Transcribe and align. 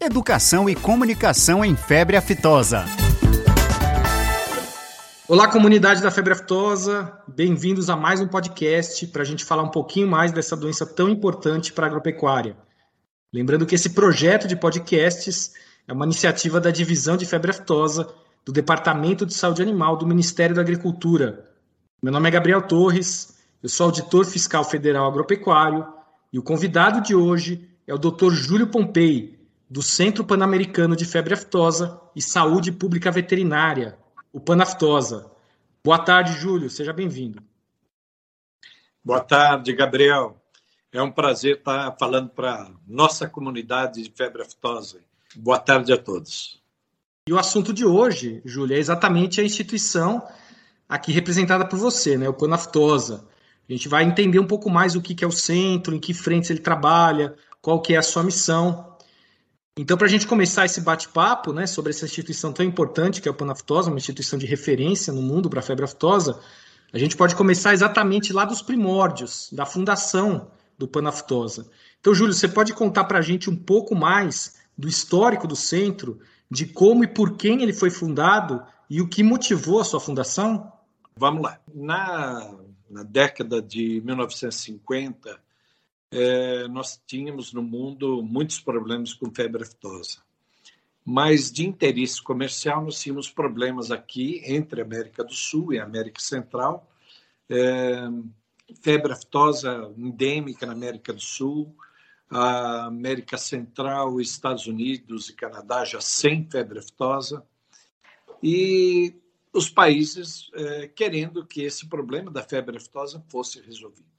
Educação 0.00 0.70
e 0.70 0.76
comunicação 0.76 1.64
em 1.64 1.74
febre 1.74 2.16
aftosa. 2.16 2.84
Olá, 5.26 5.48
comunidade 5.48 6.00
da 6.00 6.08
febre 6.08 6.34
aftosa. 6.34 7.12
Bem-vindos 7.26 7.90
a 7.90 7.96
mais 7.96 8.20
um 8.20 8.28
podcast 8.28 9.08
para 9.08 9.22
a 9.22 9.24
gente 9.24 9.44
falar 9.44 9.64
um 9.64 9.70
pouquinho 9.72 10.06
mais 10.06 10.30
dessa 10.30 10.56
doença 10.56 10.86
tão 10.86 11.08
importante 11.08 11.72
para 11.72 11.86
a 11.86 11.88
agropecuária. 11.88 12.56
Lembrando 13.32 13.66
que 13.66 13.74
esse 13.74 13.90
projeto 13.90 14.46
de 14.46 14.54
podcasts 14.54 15.52
é 15.88 15.92
uma 15.92 16.04
iniciativa 16.04 16.60
da 16.60 16.70
Divisão 16.70 17.16
de 17.16 17.26
Febre 17.26 17.50
Aftosa 17.50 18.08
do 18.44 18.52
Departamento 18.52 19.26
de 19.26 19.34
Saúde 19.34 19.62
Animal 19.62 19.96
do 19.96 20.06
Ministério 20.06 20.54
da 20.54 20.62
Agricultura. 20.62 21.50
Meu 22.00 22.12
nome 22.12 22.28
é 22.28 22.30
Gabriel 22.30 22.62
Torres, 22.62 23.36
eu 23.60 23.68
sou 23.68 23.86
auditor 23.86 24.24
fiscal 24.24 24.62
federal 24.62 25.08
agropecuário 25.08 25.84
e 26.32 26.38
o 26.38 26.42
convidado 26.42 27.00
de 27.00 27.16
hoje 27.16 27.68
é 27.84 27.92
o 27.92 27.98
Dr. 27.98 28.30
Júlio 28.30 28.68
Pompei, 28.68 29.37
do 29.70 29.82
Centro 29.82 30.24
Pan-Americano 30.24 30.96
de 30.96 31.04
Febre 31.04 31.34
Aftosa 31.34 32.00
e 32.16 32.22
Saúde 32.22 32.72
Pública 32.72 33.10
Veterinária, 33.10 33.98
o 34.32 34.40
Panaftosa. 34.40 35.30
Boa 35.84 35.98
tarde, 35.98 36.32
Júlio, 36.32 36.70
seja 36.70 36.92
bem-vindo. 36.92 37.42
Boa 39.04 39.20
tarde, 39.20 39.72
Gabriel. 39.74 40.36
É 40.90 41.02
um 41.02 41.12
prazer 41.12 41.58
estar 41.58 41.94
falando 41.98 42.30
para 42.30 42.70
nossa 42.86 43.28
comunidade 43.28 44.02
de 44.02 44.10
febre 44.10 44.42
aftosa. 44.42 45.00
Boa 45.36 45.58
tarde 45.58 45.92
a 45.92 45.98
todos. 45.98 46.62
E 47.28 47.32
o 47.32 47.38
assunto 47.38 47.74
de 47.74 47.84
hoje, 47.84 48.40
Júlio, 48.46 48.74
é 48.74 48.78
exatamente 48.78 49.38
a 49.38 49.44
instituição 49.44 50.26
aqui 50.88 51.12
representada 51.12 51.66
por 51.66 51.78
você, 51.78 52.16
né, 52.16 52.26
o 52.26 52.32
Panaftosa. 52.32 53.28
A 53.68 53.72
gente 53.72 53.86
vai 53.86 54.04
entender 54.04 54.38
um 54.38 54.46
pouco 54.46 54.70
mais 54.70 54.96
o 54.96 55.02
que 55.02 55.22
é 55.22 55.26
o 55.26 55.30
centro, 55.30 55.94
em 55.94 56.00
que 56.00 56.14
frentes 56.14 56.48
ele 56.48 56.60
trabalha, 56.60 57.34
qual 57.60 57.82
que 57.82 57.92
é 57.92 57.98
a 57.98 58.02
sua 58.02 58.22
missão. 58.22 58.96
Então, 59.80 59.96
para 59.96 60.08
a 60.08 60.10
gente 60.10 60.26
começar 60.26 60.64
esse 60.64 60.80
bate-papo 60.80 61.52
né, 61.52 61.64
sobre 61.64 61.90
essa 61.90 62.04
instituição 62.04 62.52
tão 62.52 62.66
importante 62.66 63.22
que 63.22 63.28
é 63.28 63.30
o 63.30 63.34
Panaftosa, 63.34 63.90
uma 63.90 63.96
instituição 63.96 64.36
de 64.36 64.44
referência 64.44 65.12
no 65.12 65.22
mundo 65.22 65.48
para 65.48 65.60
a 65.60 65.62
febre 65.62 65.84
aftosa, 65.84 66.40
a 66.92 66.98
gente 66.98 67.16
pode 67.16 67.36
começar 67.36 67.72
exatamente 67.72 68.32
lá 68.32 68.44
dos 68.44 68.60
primórdios, 68.60 69.48
da 69.52 69.64
fundação 69.64 70.50
do 70.76 70.88
Panaftosa. 70.88 71.70
Então, 72.00 72.12
Júlio, 72.12 72.34
você 72.34 72.48
pode 72.48 72.74
contar 72.74 73.04
para 73.04 73.20
a 73.20 73.22
gente 73.22 73.48
um 73.48 73.54
pouco 73.54 73.94
mais 73.94 74.56
do 74.76 74.88
histórico 74.88 75.46
do 75.46 75.54
centro, 75.54 76.18
de 76.50 76.66
como 76.66 77.04
e 77.04 77.06
por 77.06 77.36
quem 77.36 77.62
ele 77.62 77.72
foi 77.72 77.90
fundado 77.90 78.60
e 78.90 79.00
o 79.00 79.06
que 79.06 79.22
motivou 79.22 79.80
a 79.80 79.84
sua 79.84 80.00
fundação? 80.00 80.72
Vamos 81.16 81.40
lá. 81.40 81.60
Na, 81.72 82.52
na 82.90 83.04
década 83.04 83.62
de 83.62 84.02
1950, 84.04 85.38
é, 86.10 86.66
nós 86.68 87.00
tínhamos 87.06 87.52
no 87.52 87.62
mundo 87.62 88.22
muitos 88.22 88.60
problemas 88.60 89.12
com 89.12 89.32
febre 89.34 89.62
aftosa. 89.62 90.18
Mas 91.04 91.50
de 91.50 91.66
interesse 91.66 92.22
comercial, 92.22 92.84
nós 92.84 93.00
tínhamos 93.00 93.30
problemas 93.30 93.90
aqui 93.90 94.42
entre 94.44 94.82
América 94.82 95.24
do 95.24 95.32
Sul 95.32 95.72
e 95.72 95.78
América 95.78 96.20
Central. 96.20 96.90
É, 97.48 98.08
febre 98.82 99.12
aftosa 99.12 99.92
endêmica 99.96 100.66
na 100.66 100.72
América 100.72 101.12
do 101.12 101.20
Sul, 101.20 101.74
a 102.30 102.86
América 102.86 103.38
Central, 103.38 104.20
Estados 104.20 104.66
Unidos 104.66 105.30
e 105.30 105.34
Canadá 105.34 105.84
já 105.84 106.00
sem 106.00 106.44
febre 106.44 106.78
aftosa. 106.78 107.42
E 108.42 109.14
os 109.52 109.70
países 109.70 110.50
é, 110.54 110.88
querendo 110.88 111.44
que 111.46 111.62
esse 111.62 111.88
problema 111.88 112.30
da 112.30 112.42
febre 112.42 112.76
aftosa 112.76 113.24
fosse 113.28 113.60
resolvido. 113.62 114.17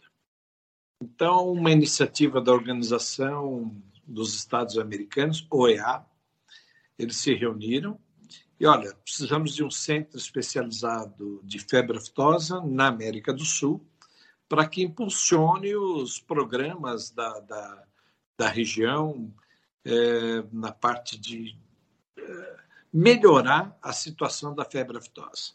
Então, 1.02 1.52
uma 1.52 1.72
iniciativa 1.72 2.42
da 2.42 2.52
Organização 2.52 3.74
dos 4.06 4.36
Estados 4.36 4.78
Americanos, 4.78 5.48
OEA, 5.50 6.06
eles 6.98 7.18
se 7.18 7.34
reuniram 7.34 7.98
e, 8.60 8.66
olha, 8.66 8.94
precisamos 8.96 9.56
de 9.56 9.64
um 9.64 9.72
centro 9.72 10.18
especializado 10.18 11.40
de 11.44 11.60
febre 11.60 11.98
aftosa 11.98 12.60
na 12.62 12.88
América 12.88 13.32
do 13.32 13.46
Sul 13.46 13.86
para 14.50 14.68
que 14.68 14.84
impulsione 14.84 15.74
os 15.76 16.20
programas 16.20 17.12
da, 17.12 17.40
da, 17.40 17.84
da 18.38 18.50
região 18.50 19.34
é, 19.86 20.44
na 20.52 20.74
parte 20.74 21.18
de 21.18 21.58
é, 22.18 22.58
melhorar 22.92 23.78
a 23.82 23.94
situação 23.94 24.54
da 24.54 24.66
febre 24.66 24.98
aftosa. 24.98 25.54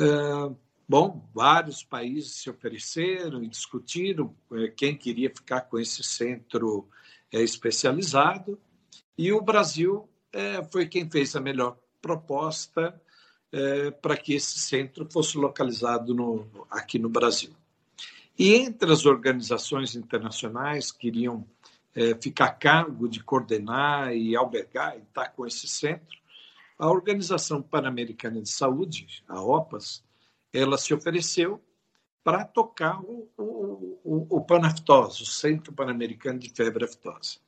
É, 0.00 0.52
Bom, 0.88 1.28
vários 1.32 1.84
países 1.84 2.34
se 2.34 2.50
ofereceram 2.50 3.42
e 3.42 3.48
discutiram 3.48 4.34
eh, 4.52 4.68
quem 4.68 4.96
queria 4.96 5.30
ficar 5.30 5.62
com 5.62 5.78
esse 5.78 6.02
centro 6.02 6.88
eh, 7.30 7.42
especializado, 7.42 8.58
e 9.16 9.32
o 9.32 9.40
Brasil 9.40 10.08
eh, 10.32 10.62
foi 10.70 10.86
quem 10.86 11.08
fez 11.08 11.34
a 11.36 11.40
melhor 11.40 11.78
proposta 12.00 13.00
para 14.00 14.16
que 14.16 14.32
esse 14.32 14.58
centro 14.58 15.06
fosse 15.12 15.36
localizado 15.36 16.48
aqui 16.70 16.98
no 16.98 17.10
Brasil. 17.10 17.54
E 18.38 18.54
entre 18.54 18.90
as 18.90 19.04
organizações 19.04 19.94
internacionais 19.94 20.90
que 20.90 21.08
iriam 21.08 21.46
ficar 22.18 22.46
a 22.46 22.50
cargo 22.50 23.06
de 23.06 23.22
coordenar 23.22 24.16
e 24.16 24.34
albergar 24.34 24.96
e 24.96 25.02
estar 25.02 25.28
com 25.28 25.46
esse 25.46 25.68
centro, 25.68 26.16
a 26.78 26.90
Organização 26.90 27.60
Pan-Americana 27.60 28.40
de 28.40 28.48
Saúde, 28.48 29.22
a 29.28 29.42
OPAS, 29.42 30.02
ela 30.52 30.76
se 30.76 30.92
ofereceu 30.92 31.62
para 32.22 32.44
tocar 32.44 33.00
o, 33.00 33.26
o, 33.36 33.98
o, 34.04 34.36
o 34.36 34.46
o 34.46 35.10
Centro 35.10 35.72
Pan-Americano 35.72 36.38
de 36.38 36.50
Febre 36.50 36.84
Aftosa. 36.84 37.38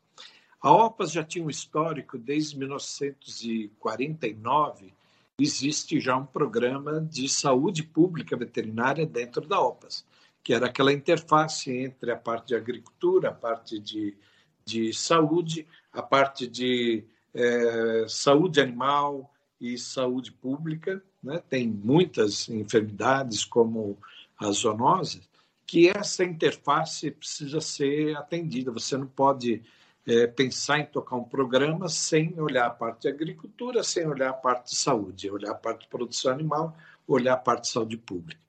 A 0.61 0.73
OPAS 0.73 1.13
já 1.13 1.23
tinha 1.23 1.45
um 1.45 1.51
histórico, 1.51 2.17
desde 2.17 2.59
1949, 2.59 4.95
existe 5.39 6.01
já 6.01 6.17
um 6.17 6.25
programa 6.25 7.03
de 7.03 7.29
saúde 7.29 7.83
pública 7.83 8.35
veterinária 8.37 9.05
dentro 9.05 9.47
da 9.47 9.61
OPAS, 9.61 10.07
que 10.43 10.55
era 10.55 10.65
aquela 10.67 10.93
interface 10.93 11.71
entre 11.71 12.11
a 12.11 12.17
parte 12.17 12.49
de 12.49 12.55
agricultura, 12.55 13.29
a 13.29 13.35
parte 13.35 13.79
de, 13.79 14.17
de 14.65 14.95
saúde, 14.95 15.69
a 15.93 16.03
parte 16.03 16.47
de 16.47 17.05
é, 17.35 18.07
saúde 18.09 18.61
animal 18.61 19.34
e 19.61 19.79
saúde 19.79 20.33
pública, 20.33 21.03
né? 21.23 21.43
tem 21.49 21.69
muitas 21.69 22.49
enfermidades, 22.49 23.45
como 23.45 23.99
a 24.39 24.51
zoonose, 24.51 25.23
que 25.67 25.89
essa 25.89 26.25
interface 26.25 27.11
precisa 27.11 27.61
ser 27.61 28.17
atendida. 28.17 28.71
Você 28.71 28.97
não 28.97 29.07
pode 29.07 29.63
é, 30.07 30.27
pensar 30.27 30.81
em 30.81 30.87
tocar 30.87 31.17
um 31.17 31.25
programa 31.25 31.89
sem 31.89 32.39
olhar 32.39 32.67
a 32.67 32.71
parte 32.71 33.03
de 33.03 33.09
agricultura, 33.09 33.83
sem 33.83 34.07
olhar 34.07 34.31
a 34.31 34.35
parte 34.35 34.71
de 34.71 34.77
saúde, 34.77 35.31
olhar 35.31 35.53
a 35.53 35.55
parte 35.55 35.83
de 35.83 35.89
produção 35.89 36.33
animal, 36.33 36.77
olhar 37.07 37.35
a 37.35 37.39
parte 37.39 37.63
de 37.63 37.69
saúde 37.69 37.97
pública. 37.97 38.43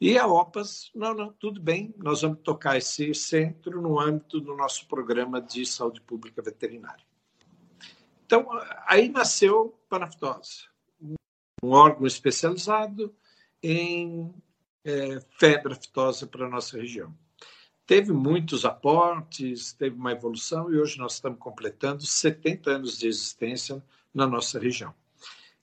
E 0.00 0.18
a 0.18 0.26
OPAS, 0.26 0.90
não, 0.94 1.14
não, 1.14 1.32
tudo 1.32 1.60
bem, 1.60 1.94
nós 1.96 2.22
vamos 2.22 2.40
tocar 2.40 2.76
esse 2.76 3.14
centro 3.14 3.80
no 3.80 4.00
âmbito 4.00 4.40
do 4.40 4.56
nosso 4.56 4.86
programa 4.88 5.40
de 5.40 5.64
saúde 5.64 6.00
pública 6.00 6.42
veterinária. 6.42 7.04
Então, 8.26 8.48
aí 8.86 9.08
nasceu 9.08 9.78
Panaftose 9.92 10.72
um 11.62 11.70
órgão 11.70 12.06
especializado 12.06 13.14
em 13.62 14.34
é, 14.84 15.20
febre 15.38 15.74
aftosa 15.74 16.26
para 16.26 16.46
a 16.46 16.48
nossa 16.48 16.76
região. 16.76 17.14
Teve 17.86 18.10
muitos 18.12 18.64
aportes, 18.64 19.72
teve 19.74 19.94
uma 19.94 20.12
evolução 20.12 20.72
e 20.72 20.78
hoje 20.78 20.98
nós 20.98 21.14
estamos 21.14 21.38
completando 21.38 22.04
70 22.04 22.70
anos 22.70 22.98
de 22.98 23.06
existência 23.06 23.84
na 24.12 24.26
nossa 24.26 24.58
região. 24.58 24.94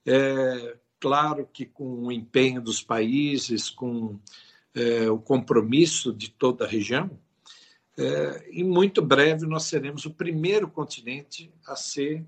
É 0.05 0.77
claro 0.99 1.49
que 1.51 1.65
com 1.65 2.05
o 2.05 2.11
empenho 2.11 2.61
dos 2.61 2.81
países, 2.81 3.69
com 3.69 4.19
é, 4.75 5.09
o 5.09 5.17
compromisso 5.17 6.13
de 6.13 6.29
toda 6.29 6.65
a 6.65 6.67
região, 6.67 7.09
é, 7.97 8.49
em 8.51 8.63
muito 8.63 9.01
breve 9.01 9.45
nós 9.45 9.63
seremos 9.63 10.05
o 10.05 10.13
primeiro 10.13 10.69
continente 10.69 11.51
a 11.65 11.75
ser 11.75 12.25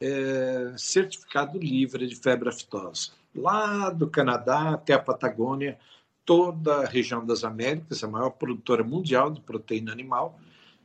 é, 0.00 0.72
certificado 0.76 1.58
livre 1.58 2.06
de 2.06 2.16
febre 2.16 2.48
aftosa. 2.48 3.10
Lá 3.34 3.90
do 3.90 4.08
Canadá 4.08 4.70
até 4.70 4.94
a 4.94 4.98
Patagônia, 4.98 5.78
toda 6.24 6.78
a 6.78 6.86
região 6.86 7.24
das 7.24 7.44
Américas, 7.44 8.02
a 8.02 8.08
maior 8.08 8.30
produtora 8.30 8.82
mundial 8.82 9.30
de 9.30 9.40
proteína 9.40 9.92
animal, 9.92 10.38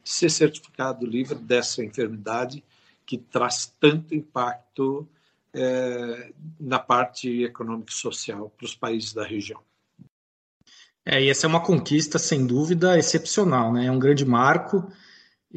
ser 0.03 0.29
certificado 0.29 1.06
livre 1.06 1.35
dessa 1.35 1.83
enfermidade 1.83 2.63
que 3.06 3.17
traz 3.17 3.73
tanto 3.79 4.13
impacto 4.13 5.07
é, 5.53 6.31
na 6.59 6.79
parte 6.79 7.44
econômica 7.44 7.91
e 7.91 7.95
social 7.95 8.51
para 8.56 8.65
os 8.65 8.75
países 8.75 9.13
da 9.13 9.23
região. 9.23 9.62
É, 11.06 11.23
e 11.23 11.29
essa 11.29 11.45
é 11.45 11.50
uma 11.50 11.63
conquista, 11.63 12.17
sem 12.17 12.45
dúvida, 12.45 12.97
excepcional, 12.97 13.71
né? 13.71 13.85
É 13.85 13.91
um 13.91 14.00
grande 14.00 14.25
marco 14.25 14.91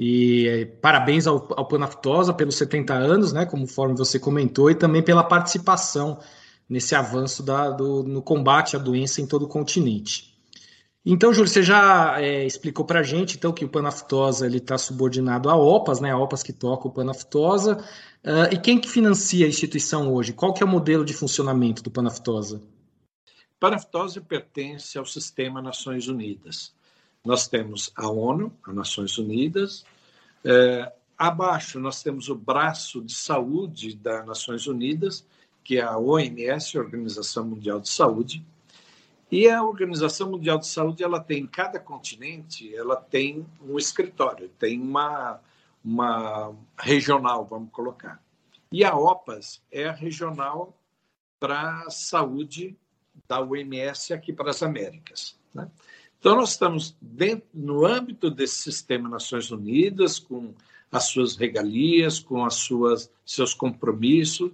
e 0.01 0.47
é, 0.47 0.65
parabéns 0.65 1.27
ao, 1.27 1.49
ao 1.59 1.67
Panaftosa 1.67 2.33
pelos 2.33 2.55
70 2.55 2.95
anos, 2.95 3.33
né, 3.33 3.45
conforme 3.45 3.97
você 3.97 4.17
comentou, 4.17 4.71
e 4.71 4.75
também 4.77 5.03
pela 5.03 5.25
participação 5.25 6.21
nesse 6.69 6.95
avanço 6.95 7.43
da, 7.43 7.71
do, 7.71 8.05
no 8.05 8.23
combate 8.23 8.77
à 8.77 8.79
doença 8.79 9.21
em 9.21 9.27
todo 9.27 9.47
o 9.47 9.49
continente. 9.49 10.39
Então, 11.05 11.33
Júlio, 11.33 11.51
você 11.51 11.65
já 11.65 12.21
é, 12.21 12.47
explicou 12.47 12.85
para 12.85 13.01
a 13.01 13.03
gente 13.03 13.37
então, 13.37 13.53
que 13.53 13.65
o 13.65 13.69
Panaftosa 13.69 14.47
está 14.47 14.79
subordinado 14.79 15.51
à 15.51 15.57
OPAS, 15.57 15.99
né, 15.99 16.13
a 16.13 16.19
OPAS 16.19 16.45
que 16.45 16.53
toca 16.53 16.87
o 16.87 16.93
Panaftosa. 16.93 17.85
Uh, 18.25 18.55
e 18.55 18.59
quem 18.59 18.81
que 18.81 18.89
financia 18.89 19.47
a 19.47 19.49
instituição 19.49 20.15
hoje? 20.15 20.33
Qual 20.33 20.55
que 20.55 20.63
é 20.63 20.67
o 20.67 20.69
modelo 20.69 21.05
de 21.05 21.13
funcionamento 21.13 21.83
do 21.83 21.91
Panaftosa? 21.91 22.63
Panaftosa 23.59 24.21
pertence 24.21 24.97
ao 24.97 25.05
sistema 25.05 25.61
Nações 25.61 26.07
Unidas. 26.07 26.73
Nós 27.29 27.47
temos 27.47 27.93
a 27.95 28.09
ONU, 28.09 28.51
as 28.67 28.75
Nações 28.75 29.19
Unidas. 29.19 29.85
É, 30.43 30.91
abaixo, 31.19 31.79
nós 31.79 32.03
temos 32.03 32.31
o 32.31 32.35
braço 32.35 33.03
de 33.03 33.13
saúde 33.13 33.95
das 33.95 34.27
Nações 34.27 34.67
Unidas, 34.67 35.27
que 35.63 35.77
é 35.77 35.83
a 35.83 35.99
OMS, 35.99 36.79
Organização 36.79 37.45
Mundial 37.45 37.81
de 37.81 37.91
Saúde 37.91 38.43
e 39.31 39.47
a 39.47 39.63
Organização 39.63 40.31
Mundial 40.31 40.57
de 40.57 40.69
Saúde, 40.69 41.05
ela 41.05 41.21
tem, 41.21 41.43
em 41.43 41.47
cada 41.47 41.79
continente, 41.79 42.75
ela 42.75 42.97
tem 42.97 43.47
um 43.61 43.77
escritório, 43.77 44.49
tem 44.59 44.81
uma, 44.81 45.39
uma 45.85 46.57
regional, 46.79 47.45
vamos 47.45 47.71
colocar. 47.71 48.23
E 48.73 48.83
a 48.83 48.97
OPAS 48.97 49.63
é 49.71 49.87
a 49.87 49.93
regional 49.93 50.75
para 51.39 51.83
a 51.83 51.91
saúde 51.91 52.75
da 53.29 53.39
OMS 53.43 54.15
aqui 54.15 54.33
para 54.33 54.49
as 54.49 54.63
Américas. 54.63 55.39
Né? 55.53 55.69
Então, 56.19 56.35
nós 56.35 56.51
estamos 56.51 56.97
dentro, 57.01 57.47
no 57.55 57.87
âmbito 57.87 58.29
desse 58.31 58.57
sistema 58.57 59.09
Nações 59.09 59.53
Unidas, 59.53 60.19
com 60.19 60.53
as 60.91 61.05
suas 61.05 61.37
regalias, 61.37 62.19
com 62.19 62.45
as 62.45 62.55
suas 62.55 63.09
seus 63.25 63.55
compromissos, 63.55 64.51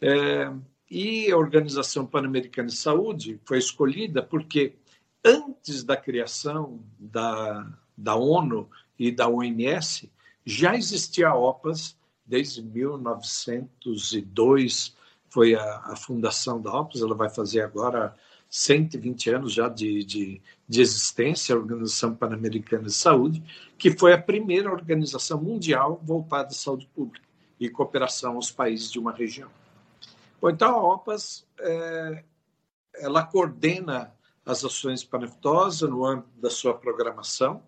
é, 0.00 0.50
e 0.90 1.30
a 1.30 1.36
Organização 1.36 2.06
Pan-Americana 2.06 2.68
de 2.68 2.76
Saúde 2.76 3.38
foi 3.44 3.58
escolhida 3.58 4.22
porque, 4.22 4.76
antes 5.24 5.84
da 5.84 5.96
criação 5.96 6.80
da, 6.98 7.70
da 7.96 8.14
ONU 8.14 8.68
e 8.98 9.12
da 9.12 9.28
OMS, 9.28 10.10
já 10.44 10.76
existia 10.76 11.28
a 11.28 11.36
OPAS, 11.36 11.96
desde 12.24 12.62
1902 12.62 14.96
foi 15.28 15.54
a, 15.54 15.82
a 15.84 15.96
fundação 15.96 16.62
da 16.62 16.72
OPAS, 16.72 17.02
ela 17.02 17.14
vai 17.14 17.28
fazer 17.28 17.60
agora 17.60 18.16
120 18.48 19.30
anos 19.30 19.52
já 19.52 19.68
de, 19.68 20.04
de, 20.04 20.40
de 20.68 20.80
existência, 20.80 21.54
a 21.54 21.58
Organização 21.58 22.14
Pan-Americana 22.14 22.84
de 22.84 22.92
Saúde, 22.92 23.42
que 23.76 23.90
foi 23.90 24.12
a 24.12 24.20
primeira 24.20 24.70
organização 24.70 25.40
mundial 25.42 26.00
voltada 26.02 26.48
à 26.48 26.52
saúde 26.52 26.88
pública 26.94 27.26
e 27.58 27.68
cooperação 27.68 28.36
aos 28.36 28.50
países 28.50 28.90
de 28.90 28.98
uma 28.98 29.12
região. 29.12 29.50
Bom, 30.40 30.50
então, 30.50 30.74
a 30.74 30.94
OPAS 30.94 31.46
é, 31.58 32.24
ela 32.96 33.24
coordena 33.24 34.14
as 34.44 34.64
ações 34.64 35.02
panaftosa 35.02 35.88
no 35.88 36.04
âmbito 36.04 36.28
da 36.40 36.50
sua 36.50 36.74
programação. 36.74 37.62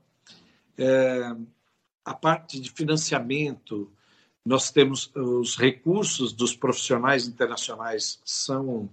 É, 0.76 1.34
a 2.04 2.14
parte 2.14 2.60
de 2.60 2.70
financiamento, 2.70 3.90
nós 4.44 4.70
temos 4.70 5.10
os 5.14 5.56
recursos 5.56 6.32
dos 6.32 6.54
profissionais 6.54 7.26
internacionais 7.26 8.20
são 8.24 8.88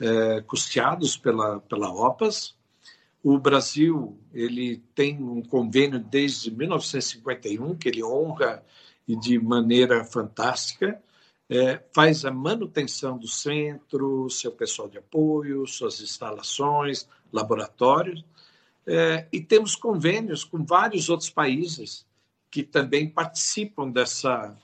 é, 0.00 0.40
custeados 0.42 1.16
pela, 1.16 1.60
pela 1.60 1.90
OPAS. 1.90 2.54
O 3.22 3.38
Brasil 3.38 4.18
ele 4.32 4.82
tem 4.94 5.22
um 5.22 5.42
convênio 5.42 5.98
desde 5.98 6.50
1951 6.50 7.74
que 7.76 7.88
ele 7.88 8.04
honra 8.04 8.64
e 9.06 9.16
de 9.16 9.38
maneira 9.38 10.04
fantástica 10.04 11.00
é, 11.48 11.80
faz 11.94 12.24
a 12.24 12.30
manutenção 12.30 13.16
do 13.16 13.28
centro, 13.28 14.28
seu 14.30 14.50
pessoal 14.50 14.88
de 14.88 14.98
apoio, 14.98 15.66
suas 15.66 16.00
instalações, 16.00 17.08
laboratórios, 17.32 18.24
é, 18.86 19.26
e 19.32 19.40
temos 19.40 19.74
convênios 19.74 20.44
com 20.44 20.64
vários 20.64 21.08
outros 21.08 21.30
países 21.30 22.06
que 22.50 22.62
também 22.62 23.08
participam 23.08 23.90
dessa, 23.90 24.56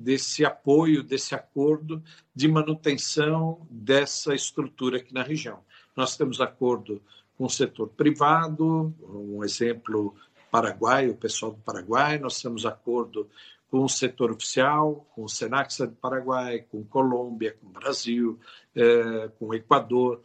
desse 0.00 0.44
apoio, 0.44 1.02
desse 1.02 1.34
acordo 1.34 2.02
de 2.34 2.48
manutenção 2.48 3.66
dessa 3.70 4.34
estrutura 4.34 4.96
aqui 4.96 5.12
na 5.12 5.22
região. 5.22 5.60
Nós 5.94 6.16
temos 6.16 6.40
acordo 6.40 7.02
com 7.36 7.44
o 7.44 7.50
setor 7.50 7.88
privado, 7.88 8.94
um 9.02 9.44
exemplo, 9.44 10.14
Paraguai, 10.50 11.08
o 11.08 11.14
pessoal 11.14 11.52
do 11.52 11.58
Paraguai, 11.58 12.18
nós 12.18 12.40
temos 12.40 12.66
acordo 12.66 13.28
com 13.70 13.84
o 13.84 13.88
setor 13.88 14.32
oficial, 14.32 15.06
com 15.14 15.24
o 15.24 15.28
Senac 15.28 15.76
do 15.86 15.92
Paraguai, 15.92 16.64
com 16.70 16.82
Colômbia, 16.84 17.56
com 17.60 17.68
Brasil, 17.68 18.38
é, 18.74 19.28
com 19.38 19.54
Equador. 19.54 20.20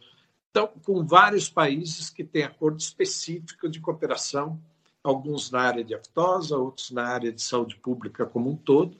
Então, 0.50 0.68
com 0.84 1.06
vários 1.06 1.48
países 1.48 2.10
que 2.10 2.24
têm 2.24 2.42
acordo 2.42 2.80
específico 2.80 3.68
de 3.68 3.80
cooperação, 3.80 4.60
alguns 5.02 5.50
na 5.50 5.60
área 5.60 5.84
de 5.84 5.94
aftosa, 5.94 6.56
outros 6.56 6.90
na 6.90 7.06
área 7.06 7.30
de 7.30 7.40
saúde 7.40 7.76
pública 7.76 8.26
como 8.26 8.50
um 8.50 8.56
todo, 8.56 8.98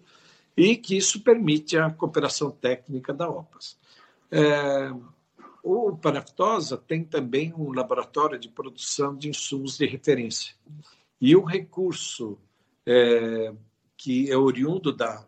e 0.56 0.76
que 0.76 0.96
isso 0.96 1.20
permite 1.20 1.76
a 1.76 1.90
cooperação 1.90 2.50
técnica 2.50 3.12
da 3.12 3.28
OPAS. 3.28 3.76
É, 4.30 4.90
o 5.62 5.96
Panaftosa 5.96 6.76
tem 6.76 7.04
também 7.04 7.52
um 7.52 7.72
laboratório 7.72 8.38
de 8.38 8.48
produção 8.48 9.14
de 9.14 9.28
insumos 9.28 9.76
de 9.76 9.86
referência. 9.86 10.54
E 11.20 11.36
o 11.36 11.44
recurso 11.44 12.38
é, 12.86 13.52
que 13.96 14.30
é 14.30 14.36
oriundo 14.36 14.92
da 14.92 15.26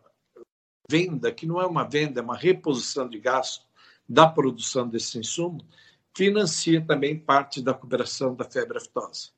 venda, 0.90 1.30
que 1.30 1.46
não 1.46 1.60
é 1.60 1.66
uma 1.66 1.84
venda, 1.84 2.20
é 2.20 2.22
uma 2.22 2.36
reposição 2.36 3.08
de 3.08 3.18
gasto 3.18 3.66
da 4.08 4.26
produção 4.26 4.88
desse 4.88 5.18
insumo, 5.18 5.60
financia 6.16 6.80
também 6.80 7.18
parte 7.18 7.60
da 7.60 7.74
cooperação 7.74 8.34
da 8.34 8.44
febre 8.44 8.78
aftosa. 8.78 9.28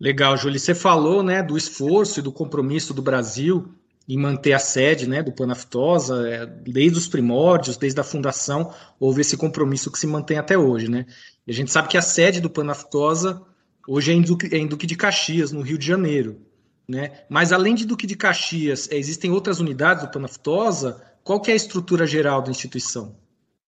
Legal, 0.00 0.36
Júlio. 0.36 0.58
Você 0.58 0.74
falou 0.74 1.22
né, 1.22 1.42
do 1.42 1.56
esforço 1.56 2.18
e 2.18 2.22
do 2.22 2.32
compromisso 2.32 2.92
do 2.92 3.00
Brasil 3.00 3.72
em 4.08 4.18
manter 4.18 4.52
a 4.52 4.58
sede 4.58 5.08
né, 5.08 5.22
do 5.22 5.32
Panaftosa, 5.32 6.28
é, 6.28 6.46
desde 6.46 6.98
os 6.98 7.06
primórdios, 7.06 7.76
desde 7.76 8.00
a 8.00 8.04
fundação, 8.04 8.74
houve 8.98 9.20
esse 9.20 9.36
compromisso 9.36 9.90
que 9.90 9.98
se 9.98 10.06
mantém 10.06 10.38
até 10.38 10.58
hoje. 10.58 10.88
Né? 10.88 11.06
E 11.46 11.50
a 11.50 11.54
gente 11.54 11.70
sabe 11.70 11.88
que 11.88 11.96
a 11.96 12.02
sede 12.02 12.40
do 12.40 12.50
Panaftosa 12.50 13.42
hoje 13.86 14.12
é 14.12 14.14
em 14.14 14.22
Duque, 14.22 14.48
é 14.52 14.58
em 14.58 14.66
Duque 14.66 14.86
de 14.86 14.96
Caxias, 14.96 15.52
no 15.52 15.60
Rio 15.60 15.78
de 15.78 15.86
Janeiro. 15.86 16.40
Né? 16.88 17.24
Mas 17.28 17.52
além 17.52 17.74
de 17.74 17.86
Duque 17.86 18.06
de 18.06 18.16
Caxias, 18.16 18.88
existem 18.90 19.30
outras 19.30 19.60
unidades 19.60 20.04
do 20.04 20.10
Panaftosa? 20.10 21.02
Qual 21.22 21.40
que 21.40 21.50
é 21.50 21.54
a 21.54 21.56
estrutura 21.56 22.06
geral 22.06 22.42
da 22.42 22.50
instituição? 22.50 23.16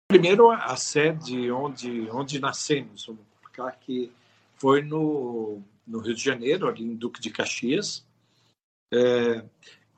Primeiro, 0.09 0.51
a 0.51 0.77
sede 0.77 1.51
onde, 1.51 2.09
onde 2.11 2.39
nascemos, 2.39 3.07
vamos 3.07 3.23
colocar 3.41 3.73
que 3.79 4.11
foi 4.57 4.83
no, 4.83 5.63
no 5.87 6.01
Rio 6.01 6.15
de 6.15 6.23
Janeiro, 6.23 6.69
ali 6.69 6.83
em 6.83 6.95
Duque 6.95 7.21
de 7.21 7.31
Caxias. 7.31 8.07
É, 8.93 9.45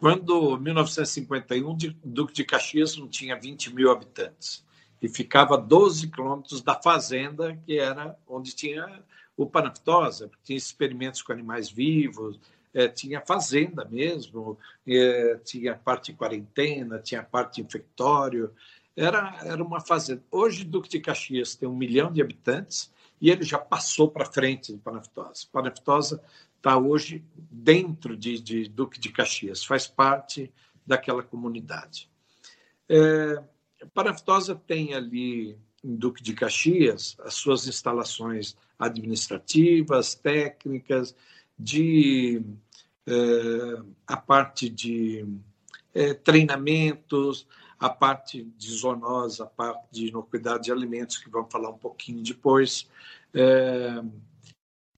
quando, 0.01 0.57
em 0.57 0.61
1951, 0.61 1.77
Duque 2.03 2.33
de 2.33 2.43
Caxias 2.43 2.97
não 2.97 3.07
tinha 3.07 3.39
20 3.39 3.75
mil 3.75 3.91
habitantes 3.91 4.65
e 5.01 5.09
ficava 5.09 5.55
a 5.55 5.59
12 5.59 6.09
quilômetros 6.09 6.63
da 6.63 6.75
fazenda, 6.75 7.55
que 7.67 7.79
era 7.79 8.17
onde 8.27 8.55
tinha 8.55 9.03
o 9.37 9.45
Panaftosa, 9.45 10.31
tinha 10.43 10.57
experimentos 10.57 11.21
com 11.21 11.33
animais 11.33 11.71
vivos, 11.71 12.41
é, 12.73 12.89
tinha 12.89 13.21
fazenda 13.21 13.85
mesmo, 13.85 14.59
é, 14.87 15.39
tinha 15.45 15.77
parte 15.77 16.13
de 16.13 16.19
quarentena, 16.19 16.99
tinha 16.99 17.23
parte 17.23 17.57
de 17.57 17.63
infectório, 17.63 18.55
era, 18.97 19.39
era 19.45 19.63
uma 19.63 19.81
fazenda. 19.81 20.23
Hoje, 20.31 20.65
Duque 20.65 20.89
de 20.89 21.01
Caxias 21.01 21.55
tem 21.55 21.69
um 21.69 21.77
milhão 21.77 22.11
de 22.11 22.23
habitantes 22.23 22.91
e 23.21 23.31
ele 23.31 23.45
já 23.45 23.59
passou 23.59 24.11
para 24.11 24.25
frente 24.25 24.73
do 24.73 24.79
Panaftosa. 24.79 25.47
Panaftosa 25.53 26.23
está 26.61 26.77
hoje 26.77 27.25
dentro 27.35 28.15
de, 28.15 28.39
de, 28.39 28.69
Duque 28.69 29.01
de 29.01 29.09
Caxias, 29.09 29.65
faz 29.65 29.87
parte 29.87 30.53
daquela 30.87 31.23
comunidade. 31.23 32.09
É, 32.87 33.43
Panaftosa 33.95 34.55
tem 34.55 34.95
ali 34.95 35.57
em 35.83 35.97
Duque 35.97 36.23
de 36.23 36.35
Caxias 36.35 37.17
as 37.21 37.35
suas 37.35 37.67
instalações 37.67 38.57
administrativas, 38.79 40.15
técnicas, 40.15 41.17
de 41.59 42.43
é, 43.07 43.83
a 44.07 44.17
parte 44.17 44.69
de 44.69 45.27
é, 45.95 46.13
treinamentos, 46.13 47.47
a 47.79 47.89
parte 47.89 48.45
de 48.59 48.71
zoonose, 48.71 49.43
a 49.43 49.47
parte 49.47 49.87
de 49.91 50.09
inocuidade 50.09 50.65
de 50.65 50.73
alimentos, 50.73 51.17
que 51.17 51.31
vamos 51.31 51.51
falar 51.51 51.71
um 51.71 51.79
pouquinho 51.79 52.23
depois. 52.23 52.87
É, 53.33 54.03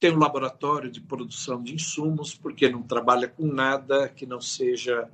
tem 0.03 0.13
um 0.13 0.19
laboratório 0.19 0.91
de 0.91 1.01
produção 1.01 1.63
de 1.63 1.77
insumos, 1.77 2.35
porque 2.35 2.69
não 2.69 2.83
trabalha 2.83 3.29
com 3.29 3.47
nada 3.47 4.09
que 4.09 4.27
não 4.27 4.41
seja 4.41 5.09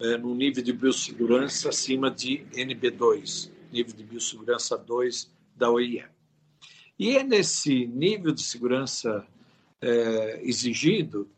é, 0.00 0.18
no 0.18 0.34
nível 0.34 0.64
de 0.64 0.72
biossegurança 0.72 1.68
acima 1.68 2.10
de 2.10 2.44
NB2, 2.52 3.52
nível 3.72 3.94
de 3.94 4.02
biossegurança 4.02 4.76
2 4.76 5.30
da 5.54 5.70
OIE. 5.70 6.04
E 6.98 7.16
é 7.16 7.22
nesse 7.22 7.86
nível 7.86 8.32
de 8.32 8.42
segurança 8.42 9.24
é, 9.80 10.40
exigido, 10.42 11.30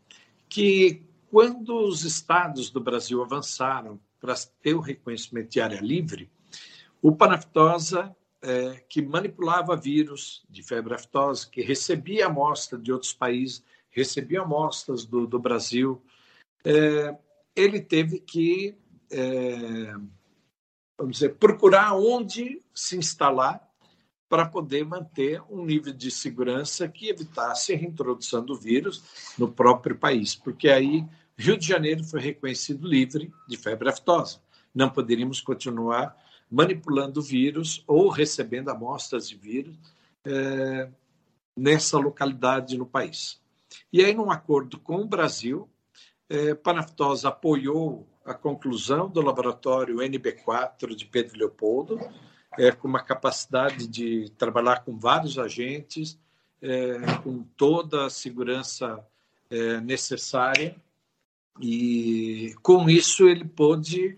que 0.49 1.03
quando 1.29 1.77
os 1.77 2.03
estados 2.03 2.71
do 2.71 2.81
Brasil 2.81 3.21
avançaram 3.21 3.99
para 4.19 4.33
ter 4.63 4.73
o 4.73 4.79
reconhecimento 4.79 5.49
de 5.49 5.61
área 5.61 5.79
livre, 5.79 6.27
o 7.03 7.15
Panaftosa 7.15 8.15
é, 8.45 8.83
que 8.87 9.01
manipulava 9.01 9.75
vírus 9.75 10.45
de 10.47 10.61
febre 10.61 10.93
aftosa, 10.93 11.47
que 11.49 11.61
recebia 11.61 12.27
amostras 12.27 12.81
de 12.81 12.91
outros 12.91 13.11
países, 13.11 13.63
recebia 13.89 14.41
amostras 14.41 15.03
do, 15.03 15.25
do 15.25 15.39
Brasil. 15.39 15.99
É, 16.63 17.17
ele 17.55 17.81
teve 17.81 18.19
que, 18.19 18.77
é, 19.11 19.93
vamos 20.95 21.17
dizer, 21.17 21.35
procurar 21.35 21.95
onde 21.95 22.61
se 22.73 22.95
instalar 22.95 23.67
para 24.29 24.45
poder 24.45 24.85
manter 24.85 25.41
um 25.49 25.65
nível 25.65 25.93
de 25.93 26.11
segurança 26.11 26.87
que 26.87 27.09
evitasse 27.09 27.73
a 27.73 27.77
reintrodução 27.77 28.45
do 28.45 28.55
vírus 28.55 29.33
no 29.37 29.51
próprio 29.51 29.95
país, 29.95 30.35
porque 30.35 30.69
aí 30.69 31.03
Rio 31.37 31.57
de 31.57 31.67
Janeiro 31.67 32.03
foi 32.03 32.21
reconhecido 32.21 32.87
livre 32.87 33.31
de 33.47 33.57
febre 33.57 33.89
aftosa. 33.89 34.39
Não 34.73 34.89
poderíamos 34.89 35.41
continuar 35.41 36.15
manipulando 36.55 37.21
vírus 37.21 37.83
ou 37.85 38.07
recebendo 38.07 38.69
amostras 38.69 39.27
de 39.27 39.35
vírus 39.35 39.75
é, 40.23 40.89
nessa 41.55 41.97
localidade 41.97 42.77
no 42.77 42.85
país. 42.85 43.41
E 43.91 44.01
aí, 44.01 44.13
num 44.13 44.31
acordo 44.31 44.79
com 44.79 45.01
o 45.01 45.07
Brasil, 45.07 45.69
é, 46.29 46.57
apoiou 47.25 48.07
a 48.23 48.33
conclusão 48.33 49.09
do 49.09 49.21
laboratório 49.21 49.97
NB4 49.97 50.95
de 50.95 51.05
Pedro 51.05 51.37
Leopoldo, 51.37 51.99
é, 52.57 52.71
com 52.71 52.87
uma 52.87 53.03
capacidade 53.03 53.85
de 53.85 54.31
trabalhar 54.37 54.85
com 54.85 54.97
vários 54.97 55.37
agentes, 55.37 56.17
é, 56.61 57.17
com 57.21 57.43
toda 57.57 58.05
a 58.05 58.09
segurança 58.09 59.05
é, 59.49 59.81
necessária, 59.81 60.73
e 61.59 62.55
com 62.63 62.89
isso 62.89 63.27
ele 63.27 63.43
pôde 63.43 64.17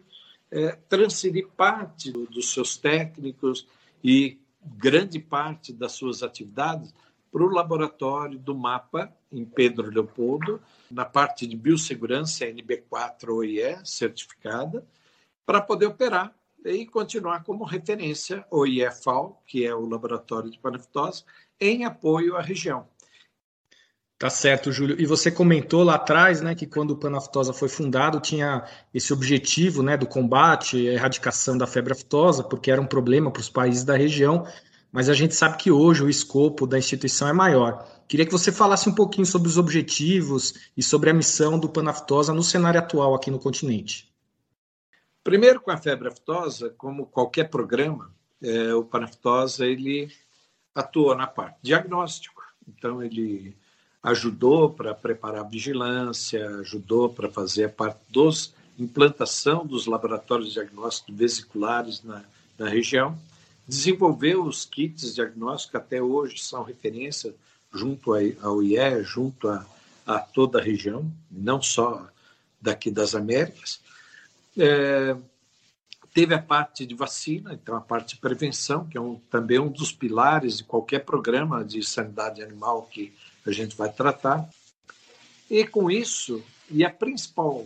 é, 0.52 0.72
transferir 0.88 1.48
parte 1.56 2.12
dos 2.12 2.52
seus 2.52 2.78
técnicos 2.78 3.68
e 4.04 4.40
grande 4.62 5.20
parte 5.20 5.72
das 5.74 5.94
suas 5.94 6.24
atividades 6.24 6.94
para 7.32 7.44
o 7.44 7.50
laboratório 7.50 8.40
do 8.40 8.56
MAPA, 8.56 9.14
em 9.32 9.46
Pedro 9.46 9.90
Leopoldo, 9.90 10.62
na 10.90 11.06
parte 11.06 11.46
de 11.46 11.56
biossegurança 11.56 12.46
NB4 12.46 13.30
OIE, 13.30 13.78
certificada, 13.84 14.86
para 15.46 15.62
poder 15.62 15.88
operar 15.88 16.34
e 16.66 16.86
continuar 16.86 17.44
como 17.44 17.64
referência 17.64 18.46
o 18.50 18.66
IEFAL, 18.66 19.42
que 19.46 19.66
é 19.66 19.74
o 19.74 19.88
laboratório 19.88 20.50
de 20.50 20.60
panafitose, 20.60 21.24
em 21.60 21.86
apoio 21.86 22.36
à 22.36 22.42
região. 22.42 22.88
Tá 24.20 24.32
certo, 24.32 24.72
Júlio. 24.72 25.00
E 25.00 25.06
você 25.06 25.30
comentou 25.30 25.84
lá 25.84 25.94
atrás, 25.94 26.42
né, 26.42 26.56
que 26.56 26.66
quando 26.66 26.92
o 26.92 26.98
Panaftosa 26.98 27.54
foi 27.54 27.70
fundado 27.70 28.20
tinha 28.20 28.66
esse 28.92 29.14
objetivo, 29.14 29.84
né, 29.84 29.96
do 29.96 30.08
combate, 30.08 30.88
a 30.88 30.94
erradicação 30.94 31.56
da 31.56 31.68
febre 31.68 31.94
aftosa, 31.94 32.44
porque 32.44 32.72
era 32.72 32.82
um 32.82 32.88
problema 32.88 33.30
para 33.30 33.42
os 33.42 33.50
países 33.50 33.84
da 33.84 33.96
região. 33.96 34.48
Mas 34.92 35.08
a 35.08 35.14
gente 35.14 35.36
sabe 35.36 35.58
que 35.58 35.70
hoje 35.70 36.04
o 36.04 36.10
escopo 36.10 36.66
da 36.66 36.80
instituição 36.80 37.28
é 37.28 37.34
maior. 37.34 37.86
Queria 38.08 38.26
que 38.26 38.32
você 38.32 38.52
falasse 38.52 38.90
um 38.90 38.96
pouquinho 38.96 39.26
sobre 39.26 39.50
os 39.50 39.58
objetivos 39.58 40.72
e 40.76 40.82
sobre 40.82 41.12
a 41.12 41.14
missão 41.14 41.60
do 41.60 41.70
Panaftosa 41.70 42.34
no 42.34 42.42
cenário 42.42 42.80
atual 42.80 43.14
aqui 43.14 43.30
no 43.30 43.38
continente. 43.38 44.12
Primeiro, 45.24 45.62
com 45.62 45.70
a 45.70 45.78
febre 45.78 46.08
aftosa, 46.08 46.74
como 46.76 47.06
qualquer 47.06 47.50
programa, 47.50 48.12
é, 48.42 48.74
o 48.74 48.84
Panaftosa 48.84 49.68
ele 49.68 50.10
atua 50.74 51.16
na 51.16 51.28
parte 51.28 51.60
diagnóstico. 51.62 52.42
Então, 52.68 53.04
ele 53.04 53.56
ajudou 54.08 54.70
para 54.70 54.94
preparar 54.94 55.42
a 55.42 55.48
vigilância, 55.48 56.48
ajudou 56.60 57.10
para 57.10 57.30
fazer 57.30 57.66
a 57.66 57.70
parte 57.70 58.00
dos 58.10 58.54
implantação 58.80 59.66
dos 59.66 59.88
laboratórios 59.88 60.54
diagnósticos 60.54 61.16
vesiculares 61.16 62.04
na, 62.04 62.24
na 62.60 62.70
região, 62.70 63.18
desenvolveu 63.68 64.44
os 64.44 64.66
kits 64.66 65.16
diagnósticos 65.16 65.76
até 65.76 66.02
hoje 66.02 66.38
são 66.38 66.64
referência 66.64 67.34
junto 67.74 68.14
ao 68.42 68.62
IE, 68.62 69.04
junto 69.04 69.50
a, 69.50 69.66
a 70.06 70.20
toda 70.20 70.60
a 70.60 70.64
região, 70.64 71.12
não 71.30 71.62
só 71.62 72.08
daqui 72.62 72.92
das 72.92 73.16
Américas. 73.16 73.82
É, 74.56 75.18
teve 76.14 76.34
a 76.34 76.42
parte 76.42 76.86
de 76.86 76.96
vacina, 76.96 77.54
então 77.54 77.76
a 77.76 77.82
parte 77.82 78.16
de 78.16 78.22
prevenção, 78.22 78.88
que 78.88 78.98
é 78.98 79.02
um, 79.02 79.16
também 79.30 79.60
um 79.60 79.70
dos 79.70 79.92
pilares 79.92 80.60
de 80.60 80.64
qualquer 80.64 81.00
programa 81.00 81.66
de 81.66 81.84
sanidade 81.84 82.42
animal 82.44 82.84
que 82.84 83.12
a 83.50 83.54
gente 83.54 83.76
vai 83.76 83.92
tratar. 83.92 84.48
E 85.50 85.66
com 85.66 85.90
isso, 85.90 86.44
e 86.70 86.84
a 86.84 86.90
principal 86.90 87.66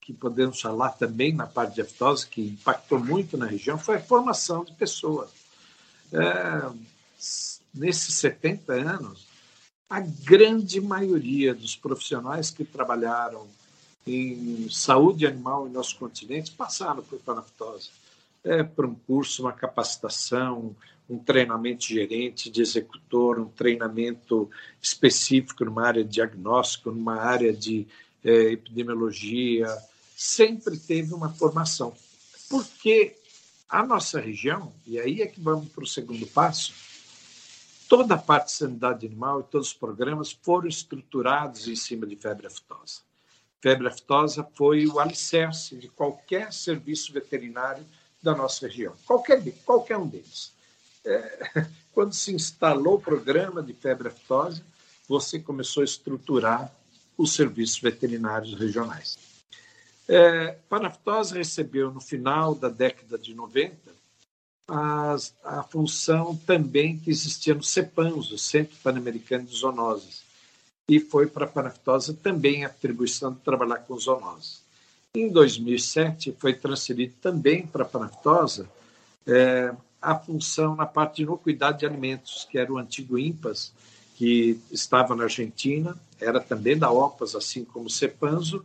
que 0.00 0.12
podemos 0.12 0.60
falar 0.60 0.90
também 0.90 1.32
na 1.32 1.46
parte 1.46 1.74
de 1.74 1.82
aftosa, 1.82 2.26
que 2.26 2.42
impactou 2.42 2.98
muito 2.98 3.36
na 3.36 3.46
região, 3.46 3.78
foi 3.78 3.96
a 3.96 4.02
formação 4.02 4.64
de 4.64 4.72
pessoas. 4.72 5.30
É, 6.12 6.70
nesses 7.72 8.14
70 8.16 8.72
anos, 8.72 9.26
a 9.88 10.00
grande 10.00 10.80
maioria 10.80 11.54
dos 11.54 11.76
profissionais 11.76 12.50
que 12.50 12.64
trabalharam 12.64 13.46
em 14.06 14.68
saúde 14.70 15.26
animal 15.26 15.68
em 15.68 15.70
nosso 15.70 15.96
continente 15.96 16.52
passaram 16.52 17.02
por 17.02 17.18
panaftose. 17.20 17.90
É, 18.42 18.62
por 18.62 18.86
um 18.86 18.94
curso, 18.94 19.42
uma 19.42 19.52
capacitação, 19.52 20.74
um 21.10 21.18
treinamento 21.18 21.88
de 21.88 21.94
gerente, 21.94 22.48
de 22.48 22.62
executor, 22.62 23.40
um 23.40 23.48
treinamento 23.48 24.48
específico 24.80 25.64
numa 25.64 25.84
área 25.84 26.04
de 26.04 26.10
diagnóstico, 26.10 26.92
numa 26.92 27.16
área 27.16 27.52
de 27.52 27.84
é, 28.22 28.52
epidemiologia, 28.52 29.66
sempre 30.16 30.78
teve 30.78 31.12
uma 31.12 31.28
formação. 31.28 31.92
Porque 32.48 33.16
a 33.68 33.84
nossa 33.84 34.20
região, 34.20 34.72
e 34.86 35.00
aí 35.00 35.20
é 35.20 35.26
que 35.26 35.40
vamos 35.40 35.68
para 35.70 35.82
o 35.82 35.86
segundo 35.86 36.24
passo, 36.28 36.72
toda 37.88 38.14
a 38.14 38.18
parte 38.18 38.46
de 38.46 38.52
sanidade 38.52 39.04
animal 39.04 39.40
e 39.40 39.44
todos 39.44 39.68
os 39.68 39.74
programas 39.74 40.30
foram 40.30 40.68
estruturados 40.68 41.66
em 41.66 41.74
cima 41.74 42.06
de 42.06 42.14
febre 42.14 42.46
aftosa. 42.46 43.00
Febre 43.60 43.88
aftosa 43.88 44.46
foi 44.54 44.86
o 44.86 45.00
alicerce 45.00 45.74
de 45.74 45.88
qualquer 45.88 46.52
serviço 46.52 47.12
veterinário 47.12 47.84
da 48.22 48.32
nossa 48.32 48.68
região, 48.68 48.94
qualquer, 49.04 49.42
qualquer 49.64 49.96
um 49.96 50.06
deles 50.06 50.59
é, 51.04 51.66
quando 51.92 52.14
se 52.14 52.32
instalou 52.32 52.94
o 52.94 53.00
programa 53.00 53.62
de 53.62 53.72
febre 53.72 54.08
aftosa, 54.08 54.62
você 55.08 55.38
começou 55.38 55.82
a 55.82 55.84
estruturar 55.84 56.72
os 57.16 57.34
serviços 57.34 57.80
veterinários 57.80 58.54
regionais. 58.54 59.18
É, 60.08 60.56
Panaftosa 60.68 61.36
recebeu, 61.36 61.90
no 61.90 62.00
final 62.00 62.54
da 62.54 62.68
década 62.68 63.18
de 63.18 63.34
90, 63.34 63.76
as, 64.66 65.34
a 65.44 65.62
função 65.62 66.36
também 66.36 66.98
que 66.98 67.10
existia 67.10 67.54
no 67.54 67.62
CEPANS, 67.62 68.30
o 68.30 68.38
Centro 68.38 68.76
Pan-Americano 68.82 69.44
de 69.44 69.56
Zoonoses, 69.56 70.22
e 70.88 70.98
foi 70.98 71.26
para 71.26 71.44
a 71.44 71.48
Panaftosa 71.48 72.12
também 72.12 72.64
a 72.64 72.68
atribuição 72.68 73.32
de 73.32 73.40
trabalhar 73.40 73.78
com 73.78 73.98
zoonoses. 73.98 74.62
Em 75.14 75.28
2007, 75.28 76.36
foi 76.38 76.54
transferido 76.54 77.14
também 77.20 77.66
para 77.66 77.82
a 77.82 77.88
Panaftosa 77.88 78.68
é, 79.26 79.72
a 80.00 80.14
função 80.14 80.74
na 80.74 80.86
parte 80.86 81.16
de 81.16 81.22
inocuidade 81.22 81.80
de 81.80 81.86
alimentos, 81.86 82.46
que 82.50 82.58
era 82.58 82.72
o 82.72 82.78
antigo 82.78 83.18
IMPAS, 83.18 83.72
que 84.16 84.60
estava 84.70 85.14
na 85.16 85.24
Argentina, 85.24 85.96
era 86.20 86.40
também 86.40 86.76
da 86.76 86.90
OPAS, 86.90 87.34
assim 87.34 87.64
como 87.64 87.86
o 87.86 87.90
CEPANZO, 87.90 88.64